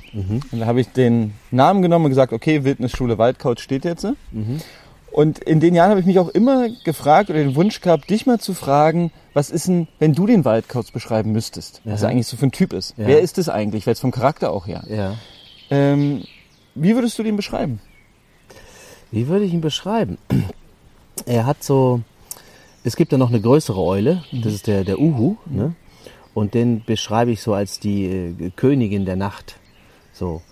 [0.52, 4.06] Und da habe ich den Namen genommen und gesagt, okay, Wildnisschule Waldkauz steht jetzt.
[5.14, 8.26] Und in den Jahren habe ich mich auch immer gefragt oder den Wunsch gehabt, dich
[8.26, 12.12] mal zu fragen, was ist denn, wenn du den Waldkauz beschreiben müsstest, was er Ja.
[12.12, 12.94] eigentlich so für ein Typ ist.
[12.98, 13.06] Ja.
[13.06, 13.86] Wer ist es eigentlich?
[13.86, 14.82] Weil es vom Charakter auch her.
[14.88, 15.14] Ja.
[15.70, 16.24] Ähm,
[16.74, 17.78] wie würdest du den beschreiben?
[19.12, 20.18] Wie würde ich ihn beschreiben?
[21.26, 22.00] Er hat so,
[22.82, 25.76] es gibt da noch eine größere Eule, das ist der, der Uhu, ne?
[26.34, 29.54] Und den beschreibe ich so als die äh, Königin der Nacht.
[30.12, 30.42] So.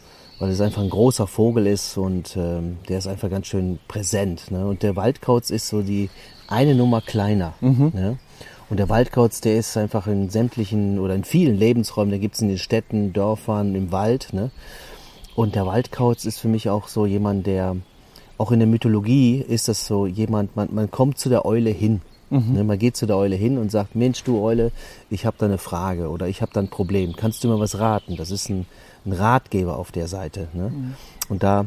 [0.43, 4.51] Weil es einfach ein großer Vogel ist und ähm, der ist einfach ganz schön präsent.
[4.51, 4.67] Ne?
[4.67, 6.11] Und der Waldkauz ist so die
[6.49, 7.55] eine Nummer kleiner.
[7.95, 8.19] Ne?
[8.69, 12.49] Und der Waldkauz, der ist einfach in sämtlichen oder in vielen Lebensräumen, der gibt's in
[12.49, 14.31] den Städten, Dörfern, im Wald.
[14.33, 14.51] Ne?
[15.37, 17.77] Und der Waldkauz ist für mich auch so jemand, der,
[18.37, 22.01] auch in der Mythologie ist das so jemand, man, man kommt zu der Eule hin.
[22.31, 24.73] Ne, man geht zu der Eule hin und sagt, Mensch, du Eule,
[25.11, 27.15] ich habe da eine Frage oder ich habe da ein Problem.
[27.15, 28.17] Kannst du mir was raten?
[28.17, 28.65] Das ist ein,
[29.05, 30.49] ein Ratgeber auf der Seite.
[30.53, 30.73] Ne?
[31.29, 31.67] Und da,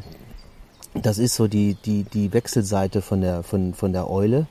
[0.93, 4.48] das ist so die, die, die Wechselseite von der, von, von der Eule.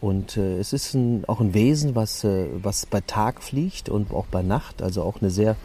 [0.00, 4.12] Und äh, es ist ein, auch ein Wesen, was, äh, was bei Tag fliegt und
[4.12, 5.56] auch bei Nacht, also auch eine sehr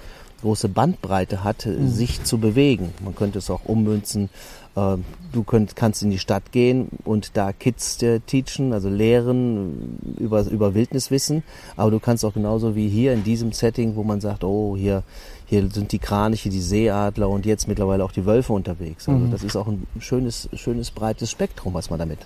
[0.41, 2.93] große Bandbreite hat, äh, sich zu bewegen.
[3.03, 4.29] Man könnte es auch ummünzen.
[4.75, 4.97] Äh,
[5.31, 10.23] du könnt, kannst in die Stadt gehen und da Kids äh, teachen, also lehren äh,
[10.23, 11.43] über, über Wildniswissen.
[11.75, 15.03] Aber du kannst auch genauso wie hier in diesem Setting, wo man sagt, oh, hier,
[15.49, 19.09] hier sind die Kraniche, die Seeadler und jetzt mittlerweile auch die Wölfe unterwegs.
[19.09, 22.19] Also das ist auch ein schönes, schönes breites Spektrum, was man damit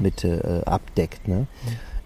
[0.00, 1.26] mit äh, abdeckt.
[1.26, 1.48] Ne?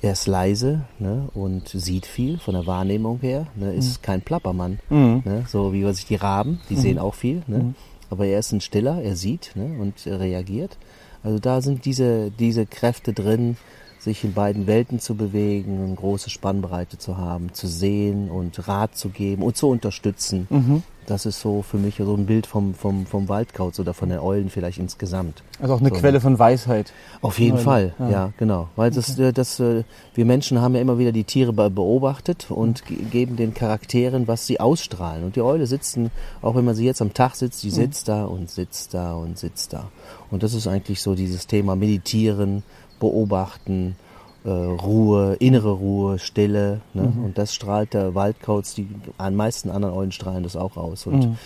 [0.00, 1.28] Er ist leise ne?
[1.34, 3.48] und sieht viel von der Wahrnehmung her.
[3.54, 3.74] Ne?
[3.74, 4.78] Ist kein Plappermann.
[4.88, 5.44] Ne?
[5.46, 7.42] So wie sich die Raben, die sehen auch viel.
[7.46, 7.74] Ne?
[8.08, 9.76] Aber er ist ein Stiller, er sieht ne?
[9.78, 10.78] und er reagiert.
[11.22, 13.58] Also da sind diese, diese Kräfte drin,
[14.02, 18.96] sich in beiden Welten zu bewegen, eine große Spannbreite zu haben, zu sehen und Rat
[18.96, 20.82] zu geben und zu unterstützen.
[21.06, 24.20] Das ist so für mich so ein Bild vom, vom, vom Waldkauz oder von den
[24.20, 25.42] Eulen vielleicht insgesamt.
[25.60, 26.92] Also auch eine So, Quelle von Weisheit.
[27.22, 28.10] Auf jeden Eule, Fall, ja.
[28.10, 28.68] ja, genau.
[28.76, 29.82] Weil das, äh, das, äh,
[30.14, 34.28] wir Menschen haben ja immer wieder die Tiere be- beobachtet und ge- geben den Charakteren,
[34.28, 35.24] was sie ausstrahlen.
[35.24, 38.24] Und die Eule sitzen, auch wenn man sie jetzt am Tag sitzt, die sitzt da
[38.24, 39.88] und sitzt da und sitzt da.
[40.30, 42.62] Und das ist eigentlich so dieses Thema Meditieren,
[43.02, 43.96] Beobachten,
[44.44, 46.80] äh, Ruhe, innere Ruhe, Stille.
[46.94, 47.02] Ne?
[47.02, 48.88] Und das strahlt der Waldkauz, die
[49.18, 51.06] an meisten anderen Eulen strahlen das auch aus.
[51.06, 51.36] Und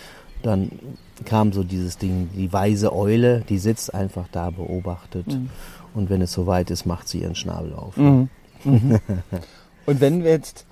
[0.43, 0.69] dann
[1.25, 5.25] kam so dieses Ding, die weise Eule, die sitzt einfach da, beobachtet.
[5.95, 7.97] Und wenn es soweit ist, macht sie ihren Schnabel auf.
[7.97, 8.29] Mhm.
[9.87, 10.65] Und wenn wir jetzt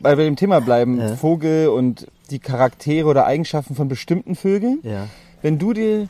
[0.00, 1.16] bei dem Thema bleiben, Ja.
[1.16, 5.06] Vogel und die Charaktere oder Eigenschaften von bestimmten Vögeln, Ja.
[5.40, 6.08] wenn du dir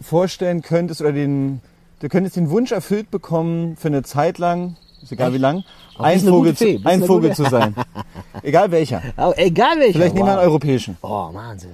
[0.00, 1.60] vorstellen könntest oder den,
[2.00, 6.04] du könntest den Wunsch erfüllt bekommen, für eine Zeit lang, ist egal wie lang, Aber
[6.04, 7.74] ein Vogel, zu, ein eine Vogel zu sein.
[8.42, 9.02] egal welcher.
[9.16, 9.92] Aber egal welcher.
[9.98, 10.46] Vielleicht nehmen wir einen wow.
[10.48, 10.96] europäischen.
[11.02, 11.70] Oh, Wahnsinn.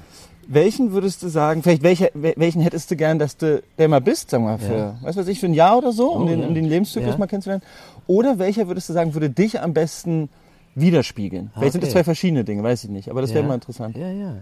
[0.49, 4.01] Welchen würdest du sagen, vielleicht welcher, wel- welchen hättest du gern, dass du der mal
[4.01, 4.95] bist, sagen wir mal, für, Ja.
[5.03, 7.19] was weiß ich, für ein Jahr oder so, um, Oh, den, um den Lebenszyklus Ja.
[7.19, 7.65] mal kennenzulernen?
[8.07, 10.29] Oder welcher würdest du sagen, würde dich am besten
[10.77, 11.51] widerspiegeln?
[11.55, 11.99] Vielleicht sind das Okay.
[11.99, 13.49] zwei verschiedene Dinge, weiß ich nicht, aber das wäre Ja.
[13.49, 13.97] mal interessant.
[13.97, 14.35] Ja, ja.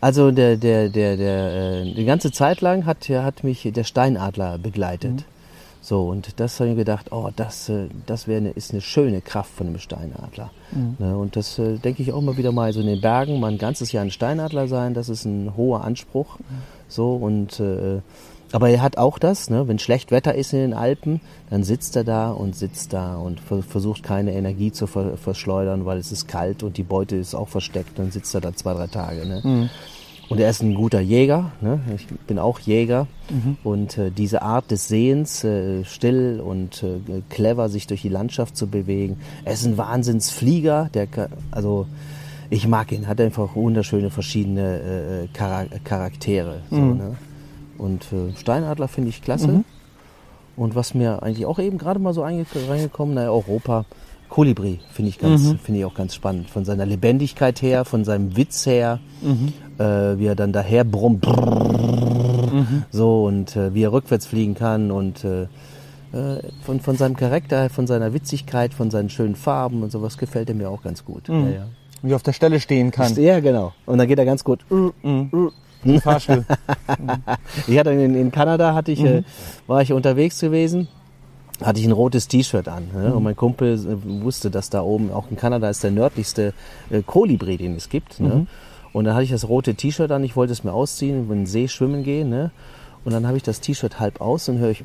[0.00, 4.58] Also der, der, der, der, äh, die ganze Zeit lang hat, hat mich der Steinadler
[4.58, 5.24] begleitet.
[5.80, 9.20] So, und das habe ich gedacht, oh, das, äh, das wäre eine, ist eine schöne
[9.20, 10.50] Kraft von einem Steinadler.
[10.98, 13.50] Ne, und das äh, denke ich auch immer wieder mal, so in den Bergen mal
[13.50, 16.36] ein ganzes Jahr ein Steinadler sein, das ist ein hoher Anspruch.
[16.88, 18.00] So, und äh,
[18.52, 21.96] aber er hat auch das, ne, wenn schlecht Wetter ist in den Alpen, dann sitzt
[21.96, 26.12] er da und sitzt da und ver versucht keine Energie zu ver verschleudern, weil es
[26.12, 27.98] ist kalt und die Beute ist auch versteckt.
[27.98, 29.26] Dann sitzt er da zwei, drei Tage.
[29.26, 29.40] Ne?
[30.28, 31.52] Und er ist ein guter Jäger.
[31.60, 31.80] Ne?
[31.94, 33.06] Ich bin auch Jäger.
[33.64, 38.56] Und äh, diese Art des Sehens, äh, still und äh, clever sich durch die Landschaft
[38.56, 39.18] zu bewegen.
[39.44, 40.90] Er ist ein Wahnsinnsflieger.
[40.92, 41.08] Der,
[41.50, 41.86] also
[42.50, 43.08] ich mag ihn.
[43.08, 46.60] Hat einfach wunderschöne verschiedene äh, äh, Chara Charaktere.
[46.70, 47.16] So, ne?
[47.78, 49.64] Und äh, Steinadler finde ich klasse.
[50.56, 53.84] Und was mir eigentlich auch eben gerade mal so einge- reingekommen, naja, Europa,
[54.28, 56.50] Kolibri finde ich ganz, finde ich auch ganz spannend.
[56.50, 58.98] Von seiner Lebendigkeit her, von seinem Witz her,
[59.78, 61.24] äh, wie er dann daher brummt.
[62.90, 65.46] So und äh, wie er rückwärts fliegen kann und äh,
[66.62, 70.54] von, von seinem Charakter, von seiner Witzigkeit, von seinen schönen Farben und sowas gefällt er
[70.54, 71.28] mir auch ganz gut.
[71.28, 71.66] Ja, ja.
[72.02, 73.14] Wie er auf der Stelle stehen kann.
[73.16, 73.72] ja, genau.
[73.86, 74.64] Und dann geht er ganz gut.
[75.84, 76.44] Im Fahrstuhl.
[77.66, 79.22] Ich hatte in, in Kanada hatte ich, äh,
[79.66, 80.88] war ich unterwegs gewesen,
[81.62, 82.88] hatte ich ein rotes T-Shirt an.
[82.94, 83.14] Ne?
[83.14, 86.52] Und mein Kumpel äh, wusste, dass da oben, auch in Kanada ist der nördlichste
[86.90, 88.20] äh, Kolibri, den es gibt.
[88.20, 88.46] Ne?
[88.92, 91.46] Und dann hatte ich das rote T-Shirt an, ich wollte es mir ausziehen, in den
[91.46, 92.30] See schwimmen gehen.
[92.30, 92.50] Ne?
[93.04, 94.82] Und dann habe ich das T-Shirt halb aus und höre ich.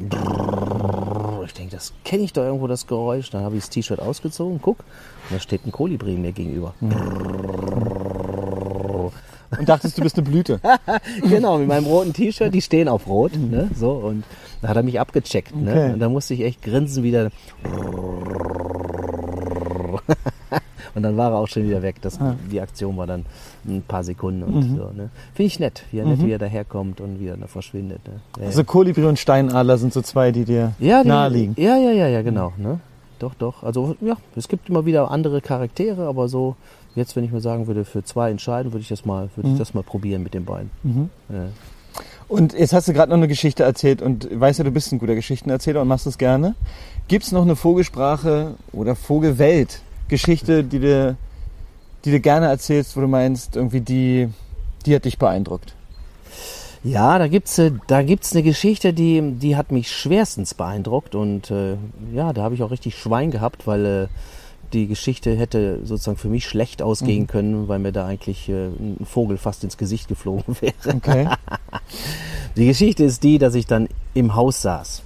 [1.45, 3.29] Ich denke, das kenne ich doch irgendwo, das Geräusch.
[3.29, 6.73] Dann habe ich das T-Shirt ausgezogen, guck, und da steht ein Kolibri mir gegenüber.
[9.63, 10.59] Und dachtest, du bist eine Blüte.
[11.21, 13.31] genau, mit meinem roten T-Shirt, die stehen auf Rot.
[13.35, 13.69] Ne?
[13.75, 14.23] So, und
[14.61, 15.53] da hat er mich abgecheckt.
[15.53, 15.63] Okay.
[15.63, 15.93] Ne?
[15.93, 17.29] Und da musste ich echt grinsen wieder.
[20.95, 21.95] Und dann war er auch schon wieder weg.
[22.01, 22.19] Das,
[22.51, 23.25] Die Aktion war dann
[23.65, 24.43] ein paar Sekunden.
[24.43, 25.09] Und so, ne?
[25.33, 27.99] Finde ich nett, wie er, nett, wie er daherkommt und wie er da verschwindet.
[28.07, 28.19] Ne?
[28.39, 31.55] Ja, Also Kolibri und Steinadler sind so zwei, die dir ja, naheliegen.
[31.57, 32.53] Ja, ja, ja, ja, genau.
[32.57, 32.79] Ne?
[33.17, 33.63] Doch, doch.
[33.63, 36.55] Also ja, es gibt immer wieder andere Charaktere, aber so
[36.95, 39.57] jetzt, wenn ich mir sagen würde, für zwei entscheiden, würde ich das mal, würde ich
[39.57, 40.69] das mal probieren mit den beiden.
[41.29, 41.45] Ja.
[42.27, 44.99] Und jetzt hast du gerade noch eine Geschichte erzählt und weißt ja, du bist ein
[44.99, 46.55] guter Geschichtenerzähler und machst das gerne.
[47.07, 51.17] Gibt es noch eine Vogelsprache oder Vogelwelt, Geschichte, die du,
[52.05, 54.29] die du gerne erzählst, wo du meinst, irgendwie die,
[54.85, 55.75] die hat dich beeindruckt?
[56.83, 61.49] Ja, da gibt's äh, da gibt's eine Geschichte, die die hat mich schwerstens beeindruckt und
[61.49, 61.77] äh,
[62.13, 64.07] ja, da habe ich auch richtig Schwein gehabt, weil äh,
[64.73, 69.05] die Geschichte hätte sozusagen für mich schlecht ausgehen können, weil mir da eigentlich äh, ein
[69.05, 70.73] Vogel fast ins Gesicht geflogen wäre.
[70.95, 71.29] Okay.
[72.55, 75.01] Die Geschichte ist die, dass ich dann im Haus saß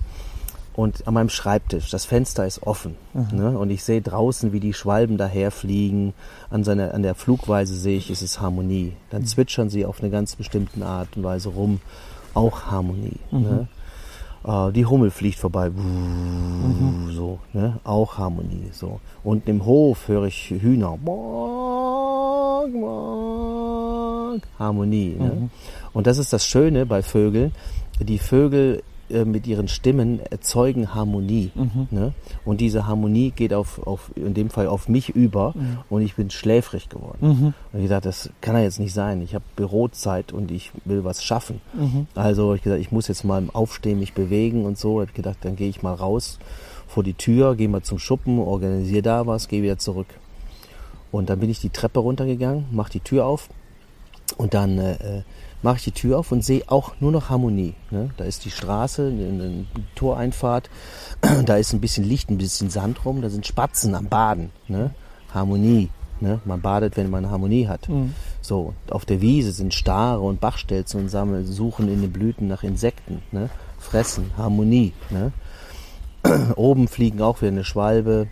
[0.78, 2.96] und an meinem Schreibtisch, das Fenster ist offen
[3.32, 6.14] ne, und ich sehe draußen, wie die Schwalben daherfliegen.
[6.52, 8.94] An, seiner, an der Flugweise sehe ich, es ist Harmonie.
[9.10, 11.82] Dann zwitschern sie auf eine ganz bestimmte Art und Weise rum,
[12.36, 13.20] auch Harmonie.
[13.32, 13.68] Ne?
[14.48, 15.70] Äh, die Hummel fliegt vorbei,
[17.12, 17.80] so, ne?
[17.84, 18.70] auch Harmonie.
[18.72, 19.00] So.
[19.24, 20.98] Und im Hof höre ich Hühner.
[24.58, 25.16] Harmonie.
[25.20, 25.50] Ne?
[25.94, 27.52] Und das ist das Schöne bei Vögeln.
[28.00, 31.52] Die Vögel äh, mit ihren Stimmen erzeugen Harmonie.
[31.92, 32.14] Ne?
[32.46, 35.54] Und diese Harmonie geht auf, auf, in dem Fall auf mich über
[35.90, 37.54] und ich bin schläfrig geworden.
[37.74, 39.22] Und ich dachte, das kann ja jetzt nicht sein.
[39.22, 41.62] Ich habe Bürozeit und ich will was schaffen.
[42.16, 45.02] Also ich gesagt, ich muss jetzt mal aufstehen, mich bewegen und so.
[45.02, 46.40] Ich gedacht, dann gehe ich mal raus
[46.88, 50.08] vor die Tür, gehe mal zum Schuppen, organisiere da was, gehe wieder zurück.
[51.12, 53.50] Und dann bin ich die Treppe runtergegangen, mache die Tür auf
[54.38, 55.24] und dann äh, äh,
[55.62, 57.74] mache ich die Tür auf und sehe auch nur noch Harmonie.
[57.92, 58.10] Ne?
[58.18, 60.70] Da ist die Straße, eine, Toreinfahrt,
[61.46, 64.52] da ist ein bisschen Licht, ein bisschen Sand rum, da sind Spatzen am Baden.
[64.68, 64.92] Ne?
[65.34, 65.90] Harmonie.
[66.20, 66.42] Ne?
[66.46, 67.88] Man badet, wenn man Harmonie hat.
[68.42, 72.64] So, auf der Wiese sind Stare und Bachstelzen und sammeln, suchen in den Blüten nach
[72.64, 73.22] Insekten.
[73.32, 73.50] Ne?
[73.78, 74.94] Fressen, Harmonie.
[75.12, 75.32] Ne?
[76.56, 78.28] Oben fliegen auch wieder eine Schwalbe,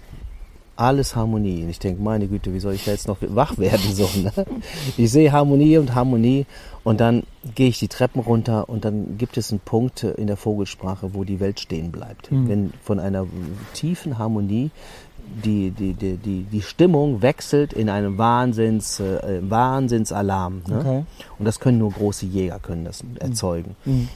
[0.76, 1.64] alles Harmonie.
[1.64, 3.82] Und ich denke, meine Güte, wie soll ich da jetzt noch wach werden?
[3.94, 4.32] So, ne?
[4.98, 6.46] Ich sehe Harmonie und Harmonie
[6.84, 7.24] und dann
[7.56, 11.24] gehe ich die Treppen runter und dann gibt es einen Punkt in der Vogelsprache, wo
[11.24, 12.30] die Welt stehen bleibt.
[12.32, 13.26] Wenn von einer
[13.74, 14.72] tiefen Harmonie
[15.44, 20.62] die, die, die, die, die Stimmung wechselt in einen Wahnsinns, äh, Wahnsinnsalarm.
[20.68, 20.80] Ne?
[20.80, 21.04] Okay.
[21.40, 23.76] Und das können nur große Jäger können das erzeugen.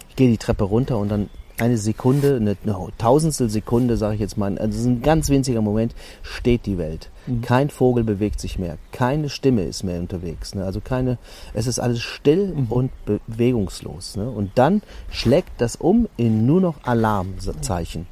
[0.10, 1.30] Ich gehe die Treppe runter und dann
[1.60, 5.30] eine Sekunde, eine, eine Tausendstel Sekunde, sage ich jetzt mal, also das ist ein ganz
[5.30, 7.10] winziger Moment, steht die Welt.
[7.42, 10.56] Kein Vogel bewegt sich mehr, keine Stimme ist mehr unterwegs.
[10.56, 10.64] Ne?
[10.64, 11.18] Also keine,
[11.54, 14.16] es ist alles still und bewegungslos.
[14.16, 14.30] Ne?
[14.30, 14.82] Und dann
[15.12, 18.08] schlägt das um in nur noch Alarmzeichen.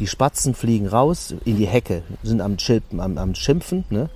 [0.00, 3.84] Die Spatzen fliegen raus in die Hecke, sind am, Chilpen, am, am Schimpfen.
[3.90, 4.10] Ne?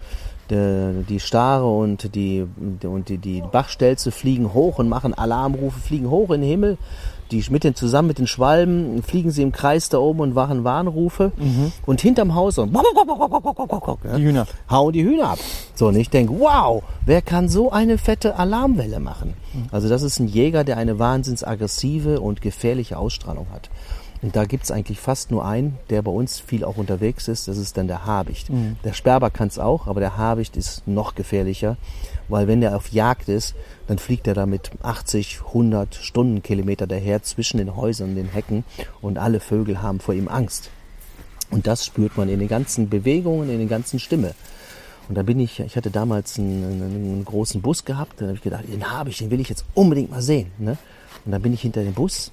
[0.50, 2.46] Die, die Stare und die,
[2.82, 6.78] und die, die Bachstelze fliegen hoch und machen Alarmrufe, fliegen hoch in den Himmel.
[7.30, 10.62] Die mit den, zusammen mit den Schwalben fliegen sie im Kreis da oben und machen
[10.64, 11.32] Warnrufe.
[11.84, 12.66] Und hinterm Haus so,
[14.16, 14.46] Die Hühner.
[14.70, 15.38] hauen die Hühner ab.
[15.74, 19.34] So, und ich denke, wow, wer kann so eine fette Alarmwelle machen?
[19.72, 23.70] Also das ist ein Jäger, der eine wahnsinns aggressive und gefährliche Ausstrahlung hat.
[24.26, 27.58] Und da gibt's eigentlich fast nur einen, der bei uns viel auch unterwegs ist, das
[27.58, 28.48] ist dann der Habicht.
[28.82, 31.76] Der Sperber kann's auch, aber der Habicht ist noch gefährlicher,
[32.26, 33.54] weil wenn der auf Jagd ist,
[33.86, 38.64] dann fliegt er da mit 80, 100 Stundenkilometer daher zwischen den Häusern und den Hecken
[39.00, 40.70] und alle Vögel haben vor ihm Angst.
[41.52, 44.34] Und das spürt man in den ganzen Bewegungen, in den ganzen Stimme.
[45.08, 48.42] Und da bin ich, ich hatte damals einen, einen, großen Bus gehabt, da habe ich
[48.42, 50.50] gedacht, den habe ich, den will ich jetzt unbedingt mal sehen.
[50.58, 50.76] Ne?
[51.24, 52.32] Und dann bin ich hinter dem Bus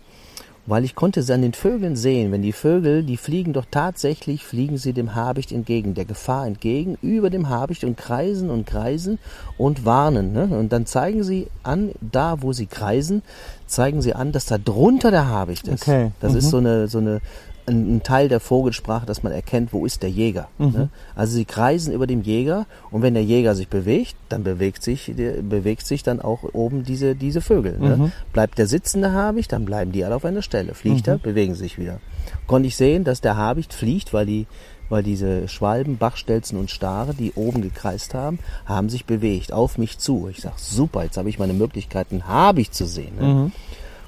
[0.65, 2.31] weil ich konnte es an den Vögeln sehen.
[2.31, 6.97] Wenn die Vögel, die fliegen doch tatsächlich, fliegen sie dem Habicht entgegen, der Gefahr entgegen,
[7.01, 9.19] über dem Habicht und kreisen und kreisen
[9.57, 10.31] und warnen.
[10.31, 10.43] Ne?
[10.45, 13.23] Und dann zeigen sie an, da wo sie kreisen,
[13.67, 15.81] zeigen sie an, dass da drunter der Habicht ist.
[15.83, 16.11] Okay.
[16.21, 16.37] Das Mhm.
[16.37, 17.19] ist so eine, so eine
[17.67, 20.49] ein, ein Teil der Vogelsprache, dass man erkennt, wo ist der Jäger.
[20.57, 20.89] Ne?
[21.15, 25.11] Also sie kreisen über dem Jäger und wenn der Jäger sich bewegt, dann bewegt sich,
[25.17, 27.77] der, bewegt sich dann auch oben diese, diese Vögel.
[27.79, 28.11] Ne?
[28.31, 30.73] Bleibt der sitzende Habicht, dann bleiben die alle auf einer Stelle.
[30.73, 31.99] Fliegt er, bewegen sich wieder.
[32.47, 34.47] Konnte ich sehen, dass der Habicht fliegt, weil die
[34.89, 39.97] weil diese Schwalben, Bachstelzen und Stare, die oben gekreist haben, haben sich bewegt auf mich
[39.97, 40.27] zu.
[40.29, 43.15] Ich sag, super, jetzt habe ich meine Möglichkeit, einen Habicht zu sehen.
[43.19, 43.51] Ne?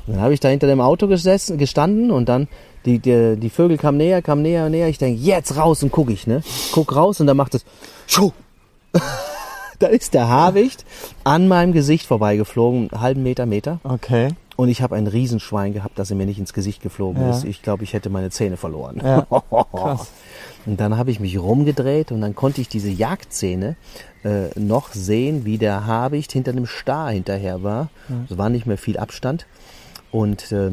[0.07, 2.47] Und dann habe ich da hinter dem Auto gesessen, gestanden und dann
[2.85, 4.87] die, die, die Vögel kamen näher, kamen näher, näher.
[4.87, 6.43] Ich denke, jetzt raus und guck ich, ne?
[6.71, 7.65] Guck raus und dann macht es
[8.05, 8.31] Schuh.
[9.79, 10.85] da ist der Habicht
[11.23, 13.79] an meinem Gesicht vorbeigeflogen, einen halben Meter, Meter.
[13.83, 14.29] Okay.
[14.55, 17.31] Und ich habe ein Riesenschwein gehabt, das er mir nicht ins Gesicht geflogen Ja.
[17.31, 17.43] ist.
[17.43, 19.01] Ich glaube, ich hätte meine Zähne verloren.
[19.03, 19.27] Ja,
[19.73, 20.11] krass.
[20.65, 23.75] Und dann habe ich mich rumgedreht und dann konnte ich diese Jagdszene
[24.23, 27.89] äh, noch sehen, wie der Habicht hinter einem Star hinterher war.
[28.29, 29.45] Es war nicht mehr viel Abstand.
[30.15, 30.71] Und äh,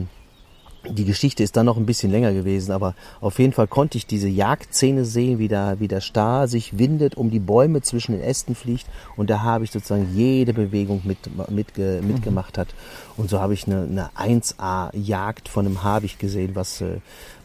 [0.88, 4.06] die Geschichte ist dann noch ein bisschen länger gewesen, aber auf jeden Fall konnte ich
[4.06, 8.20] diese Jagdszene sehen, wie der, wie der Star sich windet, um die Bäume zwischen den
[8.20, 8.86] Ästen fliegt
[9.16, 11.18] und der Habicht sozusagen jede Bewegung mit,
[11.50, 12.68] mitge, mitgemacht hat.
[13.16, 16.98] Und so habe ich eine, eine 1A-Jagd von einem Habicht gesehen, was, äh,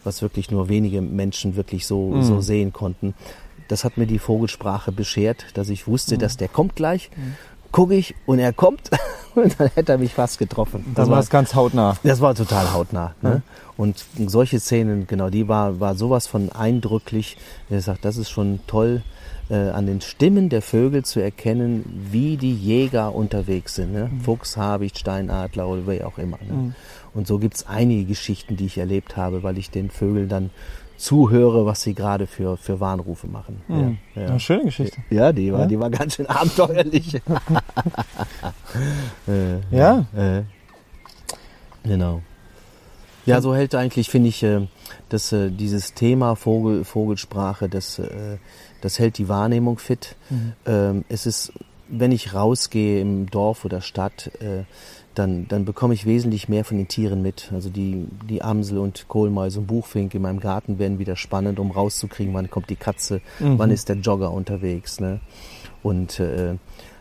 [0.04, 3.14] was wirklich nur wenige Menschen wirklich so, so sehen konnten.
[3.66, 7.10] Das hat mir die Vogelsprache beschert, dass ich wusste, dass der kommt gleich.
[7.72, 8.90] Gucke ich und er kommt
[9.34, 10.84] und dann hätte er mich fast getroffen.
[10.94, 11.96] Dann war es ganz hautnah.
[12.02, 13.14] Das war total hautnah.
[13.22, 13.42] Ne?
[13.76, 17.36] Und solche Szenen, genau, die war, war sowas von eindrücklich.
[17.70, 19.02] Er sagt, das ist schon toll,
[19.50, 23.92] äh, an den Stimmen der Vögel zu erkennen, wie die Jäger unterwegs sind.
[23.92, 24.10] Ne?
[24.22, 26.38] Fuchs, Habicht, Steinadler oder wer auch immer.
[26.46, 26.74] Ne?
[27.14, 30.50] Und so gibt's einige Geschichten, die ich erlebt habe, weil ich den Vögeln dann
[30.98, 33.62] zuhöre, was sie gerade für, für Warnrufe machen.
[33.68, 34.28] Ja, ja.
[34.28, 34.98] Eine schöne Geschichte.
[35.10, 35.66] ja, die war, Ja?
[35.66, 37.14] die war ganz schön abenteuerlich.
[39.28, 40.04] äh, Ja.
[40.14, 40.42] äh,
[41.84, 42.20] genau.
[43.26, 44.66] Ja, so hält eigentlich, finde ich, äh,
[45.10, 48.38] dass äh, dieses Thema Vogel, Vogelsprache, das, äh,
[48.80, 50.16] das hält die Wahrnehmung fit.
[50.66, 51.52] Ähm, es ist,
[51.88, 54.64] wenn ich rausgehe im Dorf oder Stadt, äh,
[55.18, 57.50] dann, dann bekomme ich wesentlich mehr von den Tieren mit.
[57.52, 61.70] Also die, die Amsel und Kohlmeise und Buchfink in meinem Garten werden wieder spannend, um
[61.70, 65.00] rauszukriegen, wann kommt die Katze, wann ist der Jogger unterwegs.
[65.00, 65.20] Ne?
[65.82, 66.54] Und äh,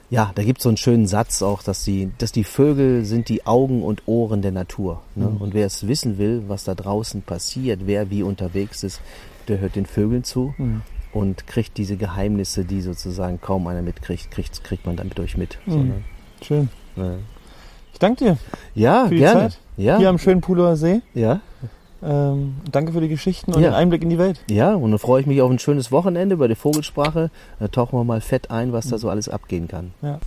[0.09, 3.29] ja, da gibt es so einen schönen Satz auch, dass die, dass die Vögel sind
[3.29, 5.01] die Augen und Ohren der Natur.
[5.15, 5.27] Ne?
[5.27, 9.01] Und wer es wissen will, was da draußen passiert, wer wie unterwegs ist,
[9.47, 10.53] der hört den Vögeln zu
[11.13, 15.57] und kriegt diese Geheimnisse, die sozusagen kaum einer mitkriegt, kriegt, kriegt man dann durch mit.
[15.67, 16.03] So, ne?
[16.41, 16.69] Schön.
[16.95, 17.19] Ne?
[17.97, 18.37] Ich danke dir
[18.75, 19.39] Ja, gerne.
[19.49, 19.57] Zeit.
[19.75, 21.01] Ja, Hier am schönen Pulower See.
[21.15, 21.39] ja,
[22.03, 23.69] Ähm, danke für die Geschichten und Ja.
[23.71, 24.39] den Einblick in die Welt.
[24.51, 24.75] ja.
[24.75, 27.31] Und dann freue ich mich auf ein schönes Wochenende bei der Vogelsprache.
[27.59, 29.93] Da tauchen wir mal fett ein, was da so alles abgehen kann.
[30.03, 30.19] Ja.